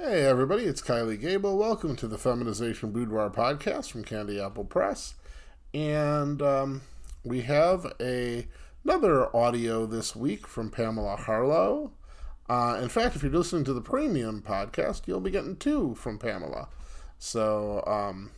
Hey, 0.00 0.22
everybody, 0.22 0.62
it's 0.62 0.80
Kylie 0.80 1.20
Gable. 1.20 1.58
Welcome 1.58 1.96
to 1.96 2.06
the 2.06 2.18
Feminization 2.18 2.92
Boudoir 2.92 3.30
podcast 3.30 3.90
from 3.90 4.04
Candy 4.04 4.40
Apple 4.40 4.64
Press. 4.64 5.14
And 5.74 6.40
um, 6.40 6.82
we 7.24 7.40
have 7.40 7.92
a, 8.00 8.46
another 8.84 9.34
audio 9.36 9.86
this 9.86 10.14
week 10.14 10.46
from 10.46 10.70
Pamela 10.70 11.16
Harlow. 11.16 11.90
Uh, 12.48 12.78
in 12.80 12.88
fact, 12.88 13.16
if 13.16 13.24
you're 13.24 13.32
listening 13.32 13.64
to 13.64 13.72
the 13.72 13.80
premium 13.80 14.40
podcast, 14.40 15.08
you'll 15.08 15.18
be 15.18 15.32
getting 15.32 15.56
two 15.56 15.96
from 15.96 16.16
Pamela. 16.16 16.68
So 17.18 17.82
um, 17.84 18.30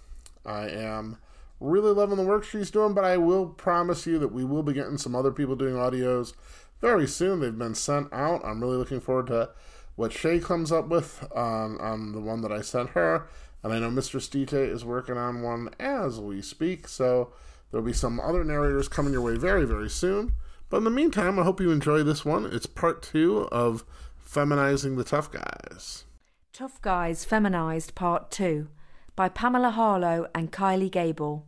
I 0.46 0.66
am 0.70 1.18
really 1.60 1.92
loving 1.92 2.16
the 2.16 2.24
work 2.24 2.42
she's 2.42 2.70
doing, 2.70 2.94
but 2.94 3.04
I 3.04 3.18
will 3.18 3.46
promise 3.46 4.06
you 4.06 4.18
that 4.18 4.32
we 4.32 4.46
will 4.46 4.62
be 4.62 4.72
getting 4.72 4.96
some 4.96 5.14
other 5.14 5.30
people 5.30 5.56
doing 5.56 5.74
audios 5.74 6.32
very 6.80 7.06
soon. 7.06 7.40
They've 7.40 7.56
been 7.56 7.74
sent 7.74 8.10
out. 8.14 8.42
I'm 8.46 8.62
really 8.62 8.78
looking 8.78 9.00
forward 9.00 9.26
to 9.26 9.50
what 9.96 10.12
Shay 10.12 10.40
comes 10.40 10.72
up 10.72 10.88
with 10.88 11.22
um, 11.34 11.78
on, 11.78 11.80
on 11.80 12.12
the 12.12 12.20
one 12.20 12.42
that 12.42 12.52
I 12.52 12.60
sent 12.60 12.90
her. 12.90 13.26
And 13.62 13.72
I 13.72 13.78
know 13.78 13.90
Mr. 13.90 14.20
Stite 14.20 14.52
is 14.52 14.84
working 14.84 15.18
on 15.18 15.42
one 15.42 15.70
as 15.78 16.18
we 16.18 16.40
speak. 16.40 16.88
So 16.88 17.32
there'll 17.70 17.86
be 17.86 17.92
some 17.92 18.18
other 18.20 18.44
narrators 18.44 18.88
coming 18.88 19.12
your 19.12 19.22
way 19.22 19.36
very, 19.36 19.66
very 19.66 19.90
soon. 19.90 20.32
But 20.70 20.78
in 20.78 20.84
the 20.84 20.90
meantime, 20.90 21.38
I 21.38 21.42
hope 21.42 21.60
you 21.60 21.70
enjoy 21.70 22.02
this 22.02 22.24
one. 22.24 22.46
It's 22.46 22.66
part 22.66 23.02
two 23.02 23.48
of 23.52 23.84
Feminizing 24.24 24.96
the 24.96 25.04
Tough 25.04 25.30
Guys. 25.30 26.04
Tough 26.52 26.80
Guys 26.82 27.24
Feminized 27.24 27.94
Part 27.94 28.30
2 28.30 28.68
by 29.16 29.28
Pamela 29.28 29.70
Harlow 29.70 30.28
and 30.34 30.52
Kylie 30.52 30.90
Gable. 30.90 31.46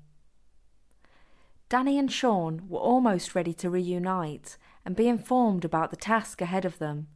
Danny 1.69 1.99
and 1.99 2.11
Sean 2.11 2.69
were 2.69 2.79
almost 2.79 3.35
ready 3.35 3.53
to 3.55 3.71
reunite 3.71 4.57
and 4.85 4.97
be 4.97 5.09
informed 5.09 5.65
about 5.65 5.91
the 5.91 5.97
task 5.97 6.41
ahead 6.41 6.65
of 6.65 6.79
them. 6.79 7.09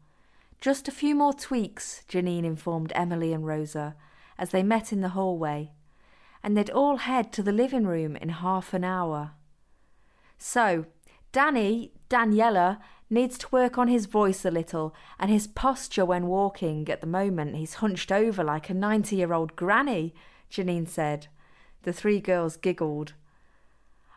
Just 0.61 0.89
a 0.89 0.93
few 0.93 1.15
more 1.15 1.33
tweaks, 1.33 2.03
Janine 2.09 2.45
informed 2.45 2.93
Emily 2.95 3.33
and 3.33 3.47
Rosa 3.47 3.95
as 4.39 4.51
they 4.51 4.63
met 4.63 4.93
in 4.93 5.01
the 5.01 5.11
hallway, 5.11 5.73
and 6.43 6.57
they'd 6.57 6.71
all 6.71 6.99
head 6.99 7.33
to 7.33 7.43
the 7.43 7.53
living 7.53 7.87
room 7.87 8.17
in 8.17 8.29
half 8.29 8.75
an 8.75 8.85
hour. 8.85 9.33
So, 10.39 10.87
Danny, 11.33 11.93
Daniela, 12.09 12.79
needs 13.09 13.39
to 13.39 13.49
work 13.51 13.79
on 13.79 13.89
his 13.89 14.07
voice 14.07 14.45
a 14.45 14.51
little 14.51 14.95
and 15.19 15.31
his 15.31 15.47
posture 15.47 16.05
when 16.05 16.27
walking. 16.27 16.89
At 16.89 17.01
the 17.01 17.07
moment, 17.07 17.57
he's 17.57 17.75
hunched 17.75 18.11
over 18.11 18.43
like 18.43 18.69
a 18.69 18.75
90 18.75 19.17
year 19.17 19.33
old 19.33 19.57
granny, 19.57 20.15
Janine 20.51 20.89
said. 20.89 21.29
The 21.83 21.93
three 21.93 22.21
girls 22.21 22.57
giggled. 22.57 23.15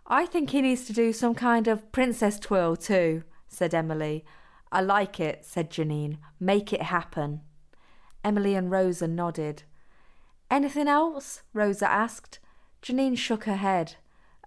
I 0.08 0.26
think 0.26 0.50
he 0.50 0.62
needs 0.62 0.86
to 0.86 0.94
do 0.94 1.14
some 1.14 1.36
kind 1.36 1.68
of 1.68 1.92
princess 1.92 2.40
twirl 2.40 2.76
too, 2.76 3.24
said 3.48 3.76
Emily. 3.76 4.26
I 4.72 4.82
like 4.82 5.20
it, 5.20 5.46
said 5.46 5.70
Janine. 5.72 6.18
Make 6.40 6.72
it 6.74 6.84
happen. 6.84 7.42
Emily 8.24 8.56
and 8.56 8.70
Rosa 8.70 9.08
nodded. 9.08 9.64
Anything 10.52 10.88
else? 10.88 11.42
Rosa 11.54 11.90
asked. 11.90 12.40
Janine 12.82 13.18
shook 13.18 13.46
her 13.46 13.56
head. 13.56 13.96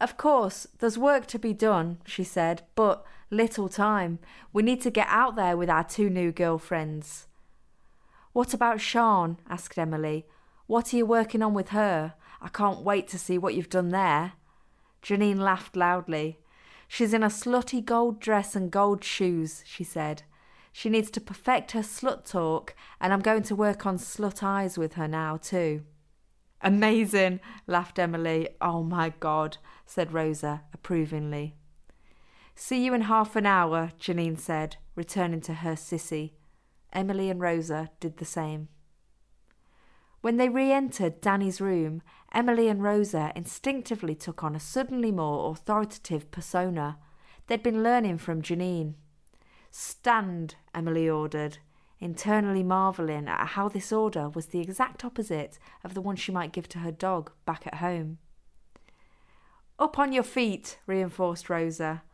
Of 0.01 0.17
course, 0.17 0.67
there's 0.79 0.99
work 0.99 1.27
to 1.27 1.39
be 1.39 1.53
done, 1.53 1.99
she 2.05 2.25
said, 2.25 2.63
but 2.75 3.05
little 3.31 3.69
time. 3.69 4.19
We 4.53 4.63
need 4.63 4.81
to 4.83 4.91
get 4.91 5.07
out 5.09 5.37
there 5.37 5.57
with 5.57 5.71
our 5.71 5.85
two 5.85 6.11
new 6.11 6.33
girlfriends. 6.33 7.27
What 8.33 8.55
about 8.55 8.81
Sean? 8.81 9.39
asked 9.49 9.79
Emily. 9.79 10.27
What 10.67 10.93
are 10.93 10.97
you 10.97 11.07
working 11.07 11.43
on 11.43 11.55
with 11.55 11.69
her? 11.71 12.15
I 12.41 12.49
can't 12.49 12.83
wait 12.83 13.09
to 13.09 13.19
see 13.19 13.39
what 13.39 13.55
you've 13.55 13.71
done 13.71 13.91
there. 13.91 14.33
Janine 15.03 15.39
laughed 15.39 15.77
loudly. 15.77 16.39
She's 16.95 17.15
in 17.15 17.23
a 17.23 17.29
slutty 17.29 17.83
gold 17.83 18.21
dress 18.21 18.55
and 18.55 18.71
gold 18.71 19.03
shoes, 19.03 19.65
she 19.65 19.83
said. 19.83 20.25
She 20.73 20.91
needs 20.91 21.11
to 21.13 21.23
perfect 21.23 21.71
her 21.71 21.81
slut 21.81 22.31
talk, 22.31 22.75
and 23.01 23.15
I'm 23.15 23.23
going 23.23 23.45
to 23.45 23.57
work 23.57 23.87
on 23.87 23.97
slut 23.97 24.43
eyes 24.43 24.77
with 24.77 24.93
her 24.93 25.09
now, 25.09 25.39
too. 25.39 25.85
Amazing, 26.61 27.41
laughed 27.67 27.99
Emily. 27.99 28.51
Oh 28.61 28.83
my 28.83 29.15
God, 29.21 29.57
said 29.87 30.13
Rosa 30.13 30.65
approvingly. 30.75 31.55
See 32.55 32.85
you 32.85 32.93
in 32.93 33.01
half 33.01 33.37
an 33.37 33.47
hour, 33.47 33.93
Janine 33.99 34.39
said, 34.39 34.77
returning 34.95 35.41
to 35.41 35.55
her 35.55 35.73
sissy. 35.73 36.33
Emily 36.93 37.31
and 37.31 37.41
Rosa 37.41 37.89
did 38.01 38.19
the 38.19 38.27
same. 38.27 38.69
When 40.23 40.37
they 40.37 40.49
re 40.49 40.71
entered 40.73 41.21
Danny's 41.21 41.61
room, 41.61 42.01
Emily 42.33 42.69
and 42.69 42.81
Rosa 42.81 43.33
instinctively 43.35 44.15
took 44.15 44.45
on 44.45 44.55
a 44.55 44.61
suddenly 44.61 45.11
more 45.11 45.51
authoritative 45.51 46.31
persona. 46.31 46.97
They'd 47.49 47.63
been 47.63 47.83
learning 47.83 48.19
from 48.19 48.41
Janine. 48.41 48.95
Stand, 49.73 50.55
Emily 50.73 51.09
ordered, 51.09 51.59
internally 51.99 52.63
marvelling 52.63 53.27
at 53.27 53.49
how 53.49 53.69
this 53.69 53.93
order 53.93 54.29
was 54.29 54.47
the 54.47 54.61
exact 54.61 55.05
opposite 55.05 55.59
of 55.83 55.95
the 55.95 56.01
one 56.01 56.15
she 56.15 56.31
might 56.31 56.53
give 56.53 56.69
to 56.69 56.79
her 56.79 56.93
dog 56.93 57.33
back 57.45 57.67
at 57.67 57.77
home. 57.77 58.19
Up 59.77 59.99
on 59.99 60.13
your 60.13 60.23
feet, 60.23 60.79
reinforced 60.87 61.51
Rosa. 61.51 62.05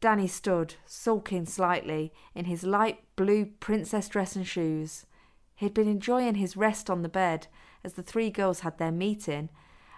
Danny 0.00 0.26
stood, 0.26 0.74
sulking 0.86 1.46
slightly, 1.46 2.12
in 2.34 2.46
his 2.46 2.64
light 2.64 3.04
blue 3.14 3.46
princess 3.46 4.08
dress 4.08 4.34
and 4.34 4.44
shoes. 4.44 5.06
He 5.54 5.66
had 5.66 5.74
been 5.74 5.88
enjoying 5.88 6.36
his 6.36 6.56
rest 6.56 6.90
on 6.90 7.02
the 7.02 7.08
bed 7.08 7.46
as 7.84 7.94
the 7.94 8.02
three 8.02 8.30
girls 8.30 8.60
had 8.60 8.78
their 8.78 8.92
meeting, 8.92 9.50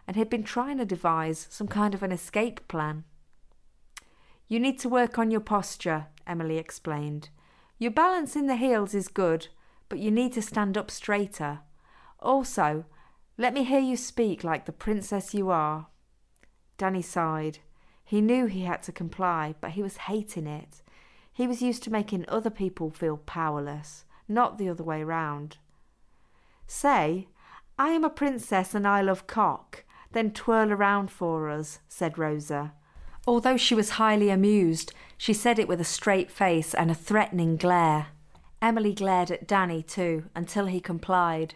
and 0.07 0.17
had 0.17 0.29
been 0.29 0.43
trying 0.43 0.79
to 0.79 0.85
devise 0.85 1.47
some 1.51 1.69
kind 1.69 1.95
of 1.95 2.03
an 2.03 2.13
escape 2.13 2.67
plan. 2.69 3.05
You 4.49 4.61
need 4.61 4.79
to 4.81 4.89
work 4.89 5.19
on 5.19 5.31
your 5.31 5.41
posture, 5.41 6.07
Emily 6.27 6.59
explained. 6.59 7.31
Your 7.79 7.91
balance 7.91 8.37
in 8.37 8.47
the 8.47 8.57
heels 8.57 8.95
is 8.95 9.09
good, 9.09 9.49
but 9.89 9.99
you 9.99 10.11
need 10.11 10.33
to 10.35 10.43
stand 10.43 10.77
up 10.77 10.91
straighter. 10.91 11.61
Also, 12.21 12.85
let 13.39 13.55
me 13.55 13.65
hear 13.65 13.81
you 13.81 13.97
speak 13.97 14.45
like 14.45 14.67
the 14.67 14.73
princess 14.73 15.35
you 15.35 15.51
are. 15.51 15.89
Danny 16.77 17.03
sighed. 17.03 17.59
He 18.05 18.21
knew 18.21 18.47
he 18.47 18.63
had 18.63 18.83
to 18.85 18.93
comply, 18.93 19.55
but 19.61 19.71
he 19.71 19.83
was 19.83 19.97
hating 19.97 20.47
it. 20.47 20.83
He 21.33 21.47
was 21.47 21.63
used 21.63 21.83
to 21.85 21.91
making 21.91 22.27
other 22.29 22.51
people 22.51 22.91
feel 22.91 23.17
powerless 23.17 24.05
not 24.29 24.59
the 24.59 24.69
other 24.69 24.85
way 24.85 25.03
round. 25.03 25.59
Say, 26.67 27.29
I 27.79 27.91
am 27.91 28.05
a 28.05 28.11
princess 28.11 28.75
and 28.75 28.87
I 28.87 29.03
love 29.03 29.27
cock, 29.27 29.85
then 30.13 30.31
twirl 30.31 30.73
around 30.73 31.11
for 31.11 31.51
us, 31.51 31.81
said 31.89 32.19
Rosa. 32.19 32.73
Although 33.27 33.57
she 33.57 33.75
was 33.75 33.91
highly 33.91 34.31
amused, 34.31 34.93
she 35.17 35.33
said 35.33 35.59
it 35.59 35.69
with 35.69 35.81
a 35.81 35.85
straight 35.85 36.31
face 36.31 36.75
and 36.75 36.91
a 36.91 36.95
threatening 36.95 37.57
glare. 37.57 38.09
Emily 38.61 38.95
glared 38.95 39.31
at 39.31 39.47
Danny 39.47 39.83
too, 39.83 40.25
until 40.35 40.67
he 40.67 40.81
complied. 40.81 41.55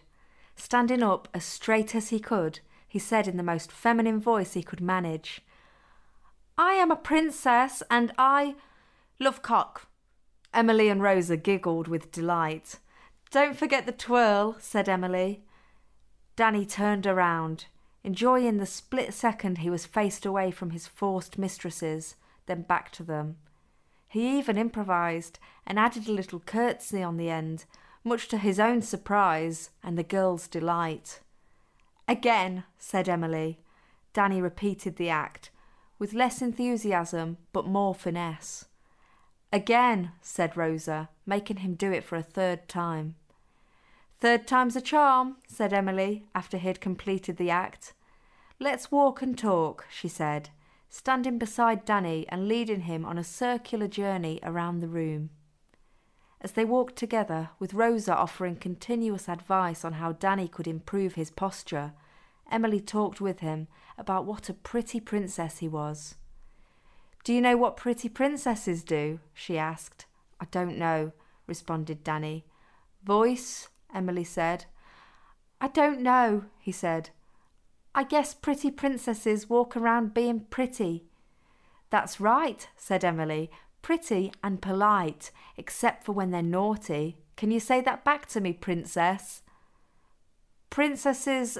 Standing 0.56 1.02
up 1.02 1.28
as 1.32 1.44
straight 1.44 1.94
as 1.94 2.08
he 2.08 2.18
could, 2.18 2.60
he 2.86 2.98
said 2.98 3.28
in 3.28 3.36
the 3.36 3.42
most 3.42 3.70
feminine 3.70 4.20
voice 4.20 4.54
he 4.54 4.62
could 4.62 4.80
manage, 4.80 5.42
I 6.56 6.72
am 6.72 6.90
a 6.90 6.96
princess 6.96 7.82
and 7.90 8.12
I 8.18 8.56
love 9.20 9.42
cock. 9.42 9.87
Emily 10.58 10.88
and 10.88 11.00
Rosa 11.00 11.36
giggled 11.36 11.86
with 11.86 12.10
delight. 12.10 12.80
Don't 13.30 13.56
forget 13.56 13.86
the 13.86 13.92
twirl, 13.92 14.56
said 14.58 14.88
Emily. 14.88 15.44
Danny 16.34 16.66
turned 16.66 17.06
around, 17.06 17.66
enjoying 18.02 18.56
the 18.56 18.66
split 18.66 19.14
second 19.14 19.58
he 19.58 19.70
was 19.70 19.86
faced 19.86 20.26
away 20.26 20.50
from 20.50 20.70
his 20.70 20.88
forced 20.88 21.38
mistresses, 21.38 22.16
then 22.46 22.62
back 22.62 22.90
to 22.90 23.04
them. 23.04 23.36
He 24.08 24.36
even 24.36 24.58
improvised 24.58 25.38
and 25.64 25.78
added 25.78 26.08
a 26.08 26.12
little 26.12 26.40
curtsy 26.40 27.04
on 27.04 27.18
the 27.18 27.30
end, 27.30 27.64
much 28.02 28.26
to 28.26 28.36
his 28.36 28.58
own 28.58 28.82
surprise 28.82 29.70
and 29.84 29.96
the 29.96 30.02
girls' 30.02 30.48
delight. 30.48 31.20
Again, 32.08 32.64
said 32.78 33.08
Emily. 33.08 33.60
Danny 34.12 34.42
repeated 34.42 34.96
the 34.96 35.08
act, 35.08 35.52
with 36.00 36.14
less 36.14 36.42
enthusiasm 36.42 37.36
but 37.52 37.64
more 37.64 37.94
finesse. 37.94 38.64
Again, 39.52 40.12
said 40.20 40.56
Rosa, 40.56 41.08
making 41.24 41.58
him 41.58 41.74
do 41.74 41.90
it 41.90 42.04
for 42.04 42.16
a 42.16 42.22
third 42.22 42.68
time. 42.68 43.14
Third 44.20 44.46
time's 44.46 44.76
a 44.76 44.80
charm, 44.80 45.36
said 45.46 45.72
Emily, 45.72 46.26
after 46.34 46.58
he 46.58 46.66
had 46.66 46.80
completed 46.80 47.36
the 47.36 47.50
act. 47.50 47.94
Let's 48.58 48.90
walk 48.90 49.22
and 49.22 49.38
talk, 49.38 49.86
she 49.90 50.08
said, 50.08 50.50
standing 50.90 51.38
beside 51.38 51.84
Danny 51.84 52.26
and 52.28 52.48
leading 52.48 52.82
him 52.82 53.04
on 53.04 53.16
a 53.16 53.24
circular 53.24 53.86
journey 53.86 54.40
around 54.42 54.80
the 54.80 54.88
room. 54.88 55.30
As 56.40 56.52
they 56.52 56.64
walked 56.64 56.96
together, 56.96 57.50
with 57.58 57.74
Rosa 57.74 58.14
offering 58.14 58.56
continuous 58.56 59.28
advice 59.28 59.84
on 59.84 59.94
how 59.94 60.12
Danny 60.12 60.48
could 60.48 60.66
improve 60.66 61.14
his 61.14 61.30
posture, 61.30 61.92
Emily 62.50 62.80
talked 62.80 63.20
with 63.20 63.40
him 63.40 63.68
about 63.96 64.24
what 64.24 64.48
a 64.48 64.54
pretty 64.54 65.00
princess 65.00 65.58
he 65.58 65.68
was. 65.68 66.16
Do 67.28 67.34
you 67.34 67.42
know 67.42 67.58
what 67.58 67.76
pretty 67.76 68.08
princesses 68.08 68.82
do? 68.82 69.20
she 69.34 69.58
asked. 69.58 70.06
I 70.40 70.46
don't 70.50 70.78
know, 70.78 71.12
responded 71.46 72.02
Danny. 72.02 72.46
Voice? 73.04 73.68
Emily 73.94 74.24
said. 74.24 74.64
I 75.60 75.68
don't 75.68 76.00
know, 76.00 76.46
he 76.58 76.72
said. 76.72 77.10
I 77.94 78.04
guess 78.04 78.32
pretty 78.32 78.70
princesses 78.70 79.50
walk 79.50 79.76
around 79.76 80.14
being 80.14 80.46
pretty. 80.48 81.04
That's 81.90 82.18
right, 82.18 82.66
said 82.78 83.04
Emily. 83.04 83.50
Pretty 83.82 84.32
and 84.42 84.62
polite, 84.62 85.30
except 85.58 86.04
for 86.04 86.12
when 86.12 86.30
they're 86.30 86.40
naughty. 86.40 87.18
Can 87.36 87.50
you 87.50 87.60
say 87.60 87.82
that 87.82 88.06
back 88.06 88.24
to 88.28 88.40
me, 88.40 88.54
princess? 88.54 89.42
Princesses 90.70 91.58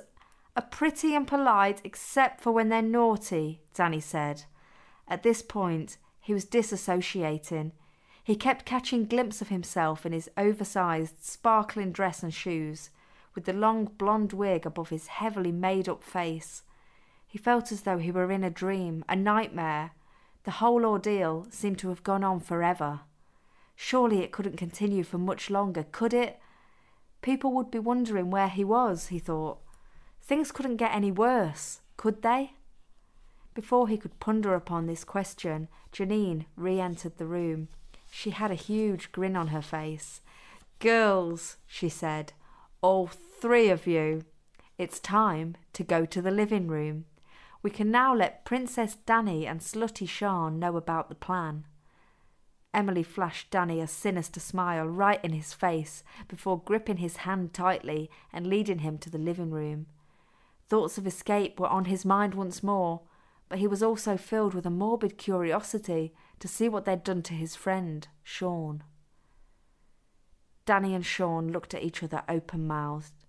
are 0.56 0.62
pretty 0.62 1.14
and 1.14 1.26
polite 1.26 1.82
except 1.85 2.41
for 2.41 2.53
when 2.53 2.71
they're 2.71 2.81
naughty, 2.81 3.61
Danny 3.75 4.00
said. 4.00 4.44
At 5.08 5.22
this 5.22 5.43
point, 5.43 5.96
he 6.20 6.34
was 6.34 6.44
disassociating. 6.44 7.72
He 8.22 8.37
kept 8.37 8.66
catching 8.66 9.06
glimpse 9.06 9.40
of 9.40 9.49
himself 9.49 10.05
in 10.05 10.12
his 10.12 10.31
oversized, 10.37 11.25
sparkling 11.25 11.93
dress 11.93 12.22
and 12.22 12.32
shoes, 12.32 12.90
with 13.34 13.46
the 13.46 13.55
long 13.55 13.87
blonde 13.87 14.34
wig 14.34 14.66
above 14.66 14.90
his 14.90 15.06
heavily 15.06 15.52
made 15.52 15.88
up 15.88 16.05
face. 16.05 16.62
He 17.26 17.38
felt 17.38 17.72
as 17.72 17.82
though 17.82 17.99
he 17.99 18.10
were 18.10 18.31
in 18.31 18.44
a 18.44 18.50
dream, 18.50 19.05
a 19.08 19.16
nightmare. 19.16 19.93
The 20.44 20.52
whole 20.52 20.84
ordeal 20.84 21.46
seemed 21.50 21.78
to 21.78 21.88
have 21.88 22.02
gone 22.02 22.25
on 22.25 22.40
forever. 22.40 23.00
Surely 23.76 24.22
it 24.22 24.32
couldn't 24.32 24.56
continue 24.56 25.04
for 25.04 25.19
much 25.19 25.50
longer, 25.50 25.87
could 25.90 26.12
it? 26.12 26.40
People 27.22 27.52
would 27.52 27.70
be 27.70 27.78
wondering 27.78 28.31
where 28.31 28.49
he 28.49 28.64
was, 28.64 29.06
he 29.06 29.19
thought. 29.19 29.58
Things 30.20 30.52
couldn't 30.52 30.76
get 30.76 30.94
any 30.94 31.11
worse, 31.11 31.81
could 31.96 32.22
they? 32.22 32.52
Before 33.55 33.89
he 33.89 33.97
could 33.97 34.21
ponder 34.21 34.55
upon 34.55 34.87
this 34.87 35.05
question, 35.05 35.69
Janine 35.93 36.47
re 36.56 36.81
entered 36.81 37.19
the 37.19 37.27
room. 37.27 37.69
She 38.11 38.31
had 38.31 38.50
a 38.50 38.55
huge 38.55 39.12
grin 39.12 39.37
on 39.37 39.49
her 39.49 39.62
face. 39.62 40.21
Girls, 40.79 41.56
she 41.67 41.89
said, 41.89 42.33
all 42.81 43.09
three 43.09 43.69
of 43.69 43.87
you, 43.87 44.23
it's 44.77 45.00
time 45.00 45.56
to 45.73 45.83
go 45.83 46.05
to 46.06 46.23
the 46.23 46.31
living 46.31 46.69
room. 46.69 47.06
We 47.62 47.71
can 47.71 47.91
now 47.91 48.15
let 48.15 48.45
Princess 48.45 48.95
Danny 48.95 49.47
and 49.47 49.61
Slutty 49.61 50.09
Sean 50.09 50.61
know 50.61 50.77
about 50.77 51.09
the 51.09 51.17
plan. 51.17 51.65
Emily 52.73 53.03
flashed 53.03 53.50
Danny 53.50 53.81
a 53.81 53.89
sinister 53.89 54.39
smile 54.39 54.87
right 54.87 55.23
in 55.25 55.33
his 55.33 55.53
face 55.53 56.05
before 56.29 56.62
gripping 56.62 56.99
his 56.99 57.19
hand 57.19 57.53
tightly 57.53 58.09
and 58.33 58.47
leading 58.47 58.81
him 58.81 58.99
to 58.99 59.11
the 59.11 59.19
living 59.19 59.50
room. 59.50 59.87
Thoughts 60.69 60.99
of 60.99 61.06
escape 61.06 61.59
were 61.59 61.67
on 61.67 61.87
his 61.87 62.05
mind 62.05 62.35
once 62.35 62.62
more, 62.62 63.00
but 63.49 63.59
he 63.59 63.67
was 63.67 63.83
also 63.83 64.17
filled 64.17 64.55
with 64.55 64.67
a 64.67 64.71
morbid 64.71 65.17
curiosity 65.17 66.12
to 66.39 66.49
see 66.49 66.69
what 66.69 66.85
they'd 66.85 67.05
done 67.05 67.23
to 67.23 67.35
his 67.35 67.56
friend, 67.56 68.09
Sean. 68.23 68.83
Danny 70.67 70.95
and 70.95 71.05
Sean 71.05 71.49
looked 71.49 71.73
at 71.73 71.83
each 71.83 72.03
other 72.03 72.23
open 72.29 72.67
mouthed. 72.67 73.25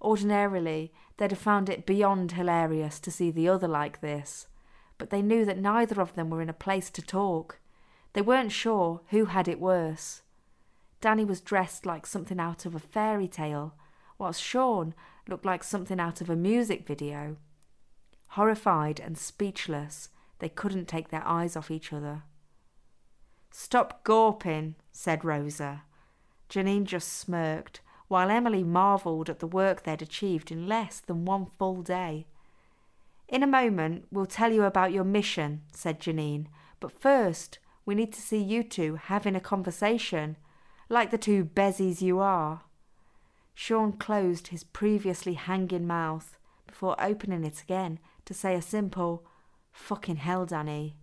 Ordinarily, 0.00 0.92
they'd 1.16 1.32
have 1.32 1.38
found 1.38 1.68
it 1.68 1.84
beyond 1.84 2.32
hilarious 2.32 2.98
to 3.00 3.10
see 3.10 3.30
the 3.30 3.48
other 3.48 3.68
like 3.68 4.00
this, 4.00 4.46
but 4.96 5.10
they 5.10 5.20
knew 5.20 5.44
that 5.44 5.58
neither 5.58 6.00
of 6.00 6.14
them 6.14 6.30
were 6.30 6.40
in 6.40 6.48
a 6.48 6.54
place 6.54 6.90
to 6.90 7.02
talk. 7.02 7.60
They 8.14 8.22
weren't 8.22 8.52
sure 8.52 9.02
who 9.08 9.26
had 9.26 9.48
it 9.48 9.60
worse. 9.60 10.22
Danny 11.00 11.24
was 11.24 11.40
dressed 11.40 11.84
like 11.84 12.06
something 12.06 12.40
out 12.40 12.64
of 12.64 12.74
a 12.74 12.80
fairy 12.80 13.28
tale, 13.28 13.74
whilst 14.18 14.42
Sean 14.42 14.94
looked 15.28 15.44
like 15.44 15.62
something 15.62 16.00
out 16.00 16.20
of 16.20 16.30
a 16.30 16.36
music 16.36 16.86
video. 16.86 17.36
Horrified 18.32 19.00
and 19.00 19.16
speechless, 19.16 20.10
they 20.38 20.48
couldn't 20.48 20.86
take 20.86 21.08
their 21.08 21.26
eyes 21.26 21.56
off 21.56 21.70
each 21.70 21.92
other. 21.92 22.22
Stop 23.50 24.04
gawping, 24.04 24.74
said 24.92 25.24
Rosa. 25.24 25.82
Janine 26.48 26.84
just 26.84 27.12
smirked, 27.12 27.80
while 28.08 28.30
Emily 28.30 28.62
marvelled 28.62 29.28
at 29.28 29.38
the 29.38 29.46
work 29.46 29.82
they'd 29.82 30.02
achieved 30.02 30.50
in 30.50 30.66
less 30.66 31.00
than 31.00 31.24
one 31.24 31.46
full 31.46 31.82
day. 31.82 32.26
In 33.28 33.42
a 33.42 33.46
moment, 33.46 34.06
we'll 34.10 34.26
tell 34.26 34.52
you 34.52 34.62
about 34.64 34.92
your 34.92 35.04
mission, 35.04 35.62
said 35.72 36.00
Janine, 36.00 36.46
but 36.80 36.92
first, 36.92 37.58
we 37.84 37.94
need 37.94 38.12
to 38.12 38.22
see 38.22 38.38
you 38.38 38.62
two 38.62 38.96
having 38.96 39.34
a 39.34 39.40
conversation, 39.40 40.36
like 40.88 41.10
the 41.10 41.18
two 41.18 41.44
bezies 41.44 42.00
you 42.00 42.18
are. 42.20 42.62
Sean 43.54 43.92
closed 43.92 44.48
his 44.48 44.64
previously 44.64 45.34
hanging 45.34 45.86
mouth 45.86 46.37
before 46.78 46.94
opening 47.02 47.42
it 47.42 47.60
again 47.60 47.98
to 48.24 48.32
say 48.32 48.54
a 48.54 48.62
simple, 48.62 49.26
Fucking 49.72 50.14
hell, 50.14 50.46
Danny. 50.46 50.94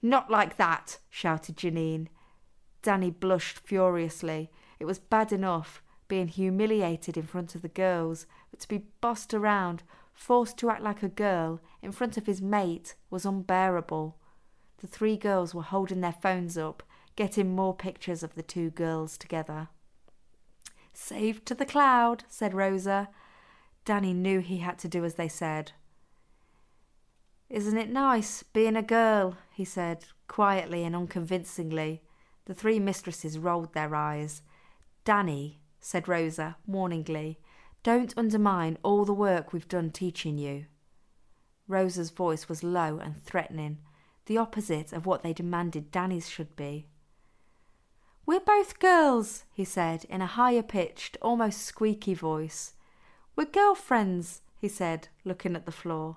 Not 0.00 0.30
like 0.30 0.56
that, 0.56 0.96
shouted 1.10 1.58
Janine. 1.58 2.06
Danny 2.80 3.10
blushed 3.10 3.58
furiously. 3.58 4.50
It 4.80 4.86
was 4.86 4.98
bad 4.98 5.30
enough 5.30 5.82
being 6.08 6.28
humiliated 6.28 7.18
in 7.18 7.24
front 7.24 7.54
of 7.54 7.60
the 7.60 7.68
girls, 7.68 8.24
but 8.50 8.60
to 8.60 8.68
be 8.68 8.86
bossed 9.02 9.34
around, 9.34 9.82
forced 10.14 10.56
to 10.56 10.70
act 10.70 10.82
like 10.82 11.02
a 11.02 11.08
girl 11.08 11.60
in 11.82 11.92
front 11.92 12.16
of 12.16 12.24
his 12.24 12.40
mate 12.40 12.94
was 13.10 13.26
unbearable. 13.26 14.16
The 14.78 14.86
three 14.86 15.18
girls 15.18 15.54
were 15.54 15.64
holding 15.64 16.00
their 16.00 16.16
phones 16.22 16.56
up, 16.56 16.82
getting 17.14 17.54
more 17.54 17.76
pictures 17.76 18.22
of 18.22 18.36
the 18.36 18.42
two 18.42 18.70
girls 18.70 19.18
together. 19.18 19.68
Saved 20.94 21.44
to 21.44 21.54
the 21.54 21.66
cloud, 21.66 22.24
said 22.30 22.54
Rosa. 22.54 23.10
Danny 23.84 24.12
knew 24.12 24.40
he 24.40 24.58
had 24.58 24.78
to 24.80 24.88
do 24.88 25.04
as 25.04 25.14
they 25.14 25.28
said. 25.28 25.72
Isn't 27.48 27.78
it 27.78 27.90
nice 27.90 28.42
being 28.42 28.76
a 28.76 28.82
girl? 28.82 29.36
he 29.52 29.64
said, 29.64 30.04
quietly 30.26 30.84
and 30.84 30.94
unconvincingly. 30.94 32.02
The 32.44 32.54
three 32.54 32.78
mistresses 32.78 33.38
rolled 33.38 33.74
their 33.74 33.94
eyes. 33.94 34.42
Danny, 35.04 35.60
said 35.80 36.08
Rosa, 36.08 36.56
warningly, 36.66 37.38
don't 37.82 38.16
undermine 38.16 38.78
all 38.82 39.04
the 39.04 39.14
work 39.14 39.52
we've 39.52 39.68
done 39.68 39.90
teaching 39.90 40.36
you. 40.36 40.66
Rosa's 41.66 42.10
voice 42.10 42.48
was 42.48 42.62
low 42.62 42.98
and 42.98 43.22
threatening, 43.22 43.78
the 44.26 44.38
opposite 44.38 44.92
of 44.92 45.06
what 45.06 45.22
they 45.22 45.32
demanded 45.32 45.90
Danny's 45.90 46.28
should 46.28 46.56
be. 46.56 46.88
We're 48.26 48.40
both 48.40 48.78
girls, 48.78 49.44
he 49.52 49.64
said 49.64 50.04
in 50.10 50.20
a 50.20 50.26
higher 50.26 50.62
pitched, 50.62 51.16
almost 51.22 51.62
squeaky 51.62 52.14
voice. 52.14 52.74
We're 53.38 53.44
girlfriends, 53.44 54.42
he 54.56 54.66
said, 54.66 55.06
looking 55.24 55.54
at 55.54 55.64
the 55.64 55.70
floor. 55.70 56.16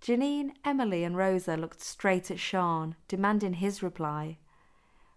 Janine, 0.00 0.52
Emily, 0.64 1.02
and 1.02 1.16
Rosa 1.16 1.56
looked 1.56 1.82
straight 1.82 2.30
at 2.30 2.38
Sean, 2.38 2.94
demanding 3.08 3.54
his 3.54 3.82
reply. 3.82 4.38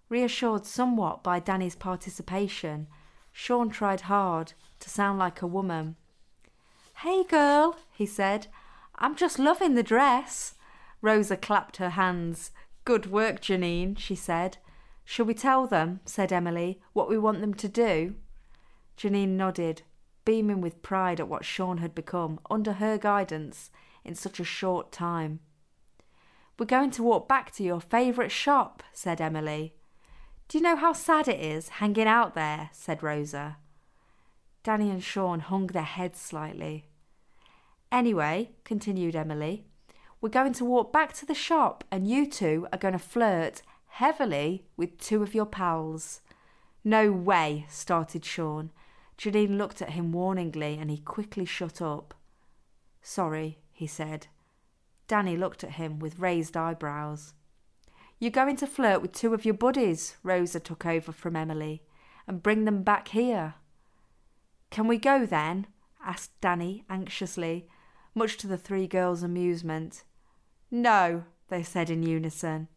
Reassured 0.09 0.65
somewhat 0.65 1.21
by 1.21 1.39
Danny's 1.39 1.75
participation, 1.75 2.87
Sean 3.31 3.69
tried 3.69 4.01
hard 4.01 4.53
to 4.79 4.89
sound 4.89 5.19
like 5.19 5.43
a 5.43 5.45
woman. 5.45 5.97
Hey, 7.03 7.23
girl, 7.23 7.77
he 7.91 8.07
said. 8.07 8.47
I'm 8.95 9.15
just 9.15 9.37
loving 9.37 9.75
the 9.75 9.83
dress. 9.83 10.55
Rosa 10.99 11.37
clapped 11.37 11.77
her 11.77 11.91
hands. 11.91 12.49
Good 12.85 13.05
work, 13.05 13.39
Janine, 13.39 13.99
she 13.99 14.15
said. 14.15 14.57
Shall 15.05 15.27
we 15.27 15.35
tell 15.35 15.67
them, 15.67 15.99
said 16.05 16.33
Emily, 16.33 16.81
what 16.93 17.07
we 17.07 17.19
want 17.19 17.41
them 17.41 17.53
to 17.53 17.69
do? 17.69 18.15
Janine 18.97 19.37
nodded, 19.37 19.83
beaming 20.25 20.61
with 20.61 20.81
pride 20.81 21.19
at 21.19 21.27
what 21.27 21.45
Sean 21.45 21.77
had 21.77 21.95
become, 21.95 22.39
under 22.49 22.73
her 22.73 22.97
guidance, 22.97 23.71
in 24.03 24.15
such 24.15 24.39
a 24.39 24.43
short 24.43 24.91
time. 24.91 25.39
We're 26.57 26.65
going 26.65 26.91
to 26.91 27.03
walk 27.03 27.27
back 27.27 27.51
to 27.53 27.63
your 27.63 27.79
favourite 27.79 28.31
shop, 28.31 28.83
said 28.91 29.21
Emily. 29.21 29.75
Do 30.47 30.57
you 30.57 30.63
know 30.63 30.75
how 30.75 30.93
sad 30.93 31.27
it 31.27 31.39
is 31.39 31.69
hanging 31.69 32.07
out 32.07 32.35
there? 32.35 32.69
said 32.73 33.03
Rosa. 33.03 33.57
Danny 34.63 34.89
and 34.89 35.03
Sean 35.03 35.39
hung 35.39 35.67
their 35.67 35.83
heads 35.83 36.19
slightly. 36.19 36.85
Anyway, 37.91 38.51
continued 38.65 39.15
Emily, 39.15 39.65
we're 40.21 40.29
going 40.29 40.53
to 40.53 40.65
walk 40.65 40.91
back 40.91 41.13
to 41.13 41.25
the 41.25 41.33
shop 41.33 41.83
and 41.91 42.07
you 42.07 42.27
two 42.27 42.67
are 42.73 42.77
going 42.77 42.91
to 42.91 42.99
flirt 42.99 43.61
heavily 43.87 44.65
with 44.75 44.99
two 44.99 45.23
of 45.23 45.33
your 45.33 45.45
pals. 45.45 46.21
No 46.83 47.11
way, 47.11 47.65
started 47.69 48.25
Sean. 48.25 48.71
Janine 49.19 49.57
looked 49.57 49.81
at 49.81 49.91
him 49.91 50.13
warningly 50.13 50.77
and 50.79 50.89
he 50.89 50.97
quickly 50.97 51.43
shut 51.43 51.81
up. 51.81 52.13
Sorry, 53.01 53.59
he 53.73 53.85
said. 53.85 54.27
Danny 55.09 55.35
looked 55.35 55.61
at 55.63 55.71
him 55.71 55.99
with 55.99 56.19
raised 56.19 56.55
eyebrows. 56.55 57.33
You're 58.17 58.31
going 58.31 58.55
to 58.57 58.67
flirt 58.67 59.01
with 59.01 59.11
two 59.11 59.33
of 59.33 59.43
your 59.43 59.55
buddies, 59.55 60.15
Rosa 60.23 60.59
took 60.61 60.85
over 60.85 61.11
from 61.11 61.35
Emily, 61.35 61.83
and 62.27 62.41
bring 62.43 62.63
them 62.63 62.81
back 62.83 63.09
here. 63.09 63.55
Can 64.69 64.87
we 64.87 64.97
go 64.97 65.25
then? 65.25 65.67
asked 66.05 66.39
Danny 66.39 66.85
anxiously, 66.89 67.67
much 68.15 68.37
to 68.37 68.47
the 68.47 68.57
three 68.57 68.87
girls' 68.87 69.23
amusement. 69.23 70.03
No, 70.71 71.25
they 71.49 71.63
said 71.63 71.89
in 71.89 72.03
unison. 72.03 72.69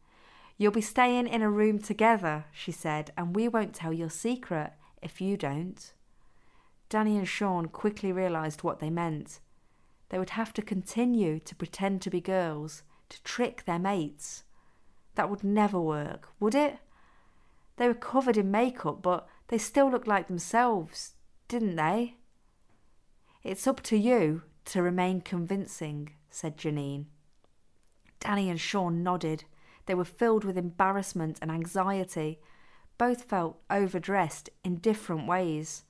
You'll 0.58 0.72
be 0.72 0.80
staying 0.80 1.28
in 1.28 1.42
a 1.42 1.50
room 1.50 1.78
together, 1.78 2.46
she 2.52 2.72
said, 2.72 3.12
and 3.16 3.36
we 3.36 3.46
won't 3.46 3.74
tell 3.74 3.92
your 3.92 4.10
secret 4.10 4.72
if 5.00 5.20
you 5.20 5.36
don't. 5.36 5.92
Danny 6.92 7.16
and 7.16 7.26
Sean 7.26 7.68
quickly 7.68 8.12
realised 8.12 8.62
what 8.62 8.78
they 8.78 8.90
meant. 8.90 9.40
They 10.10 10.18
would 10.18 10.36
have 10.36 10.52
to 10.52 10.60
continue 10.60 11.38
to 11.40 11.54
pretend 11.54 12.02
to 12.02 12.10
be 12.10 12.20
girls 12.20 12.82
to 13.08 13.22
trick 13.22 13.64
their 13.64 13.78
mates. 13.78 14.44
That 15.14 15.30
would 15.30 15.42
never 15.42 15.80
work, 15.80 16.28
would 16.38 16.54
it? 16.54 16.80
They 17.78 17.88
were 17.88 17.94
covered 17.94 18.36
in 18.36 18.50
makeup, 18.50 19.00
but 19.00 19.26
they 19.48 19.56
still 19.56 19.90
looked 19.90 20.06
like 20.06 20.28
themselves, 20.28 21.14
didn't 21.48 21.76
they? 21.76 22.16
It's 23.42 23.66
up 23.66 23.80
to 23.84 23.96
you 23.96 24.42
to 24.66 24.82
remain 24.82 25.22
convincing, 25.22 26.10
said 26.28 26.58
Janine. 26.58 27.06
Danny 28.20 28.50
and 28.50 28.60
Sean 28.60 29.02
nodded. 29.02 29.44
They 29.86 29.94
were 29.94 30.04
filled 30.04 30.44
with 30.44 30.58
embarrassment 30.58 31.38
and 31.40 31.50
anxiety. 31.50 32.42
Both 32.98 33.22
felt 33.22 33.62
overdressed 33.70 34.50
in 34.62 34.76
different 34.76 35.26
ways. 35.26 35.84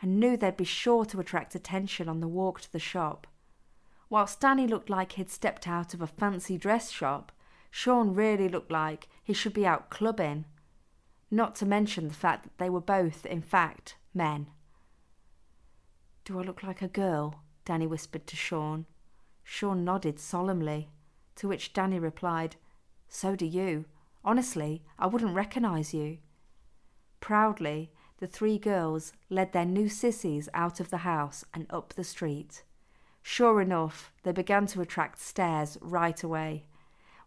And 0.00 0.18
knew 0.18 0.36
they'd 0.36 0.56
be 0.56 0.64
sure 0.64 1.04
to 1.04 1.20
attract 1.20 1.54
attention 1.54 2.08
on 2.08 2.20
the 2.20 2.28
walk 2.28 2.60
to 2.62 2.72
the 2.72 2.78
shop. 2.78 3.26
Whilst 4.08 4.40
Danny 4.40 4.66
looked 4.66 4.90
like 4.90 5.12
he'd 5.12 5.30
stepped 5.30 5.68
out 5.68 5.94
of 5.94 6.00
a 6.02 6.06
fancy 6.06 6.58
dress 6.58 6.90
shop, 6.90 7.32
Sean 7.70 8.14
really 8.14 8.48
looked 8.48 8.70
like 8.70 9.08
he 9.22 9.32
should 9.32 9.54
be 9.54 9.66
out 9.66 9.90
clubbing. 9.90 10.44
Not 11.30 11.54
to 11.56 11.66
mention 11.66 12.08
the 12.08 12.14
fact 12.14 12.42
that 12.42 12.58
they 12.58 12.68
were 12.68 12.80
both, 12.80 13.24
in 13.24 13.40
fact, 13.40 13.96
men. 14.12 14.48
Do 16.24 16.40
I 16.40 16.42
look 16.42 16.62
like 16.62 16.82
a 16.82 16.88
girl? 16.88 17.42
Danny 17.64 17.86
whispered 17.86 18.26
to 18.26 18.36
Sean. 18.36 18.86
Sean 19.44 19.84
nodded 19.84 20.18
solemnly, 20.18 20.90
to 21.36 21.46
which 21.46 21.72
Danny 21.72 21.98
replied, 21.98 22.56
So 23.08 23.36
do 23.36 23.46
you. 23.46 23.84
Honestly, 24.24 24.82
I 24.98 25.06
wouldn't 25.06 25.34
recognise 25.34 25.94
you. 25.94 26.18
Proudly, 27.20 27.92
the 28.20 28.26
three 28.26 28.58
girls 28.58 29.12
led 29.30 29.52
their 29.52 29.64
new 29.64 29.88
sissies 29.88 30.48
out 30.54 30.78
of 30.78 30.90
the 30.90 30.98
house 30.98 31.44
and 31.52 31.66
up 31.70 31.94
the 31.94 32.04
street. 32.04 32.62
Sure 33.22 33.60
enough, 33.60 34.12
they 34.22 34.32
began 34.32 34.66
to 34.66 34.80
attract 34.80 35.18
stares 35.18 35.78
right 35.80 36.22
away. 36.22 36.64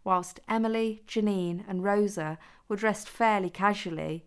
Whilst 0.04 0.40
Emily, 0.48 1.02
Janine, 1.06 1.64
and 1.68 1.82
Rosa 1.82 2.38
were 2.68 2.76
dressed 2.76 3.08
fairly 3.08 3.50
casually, 3.50 4.24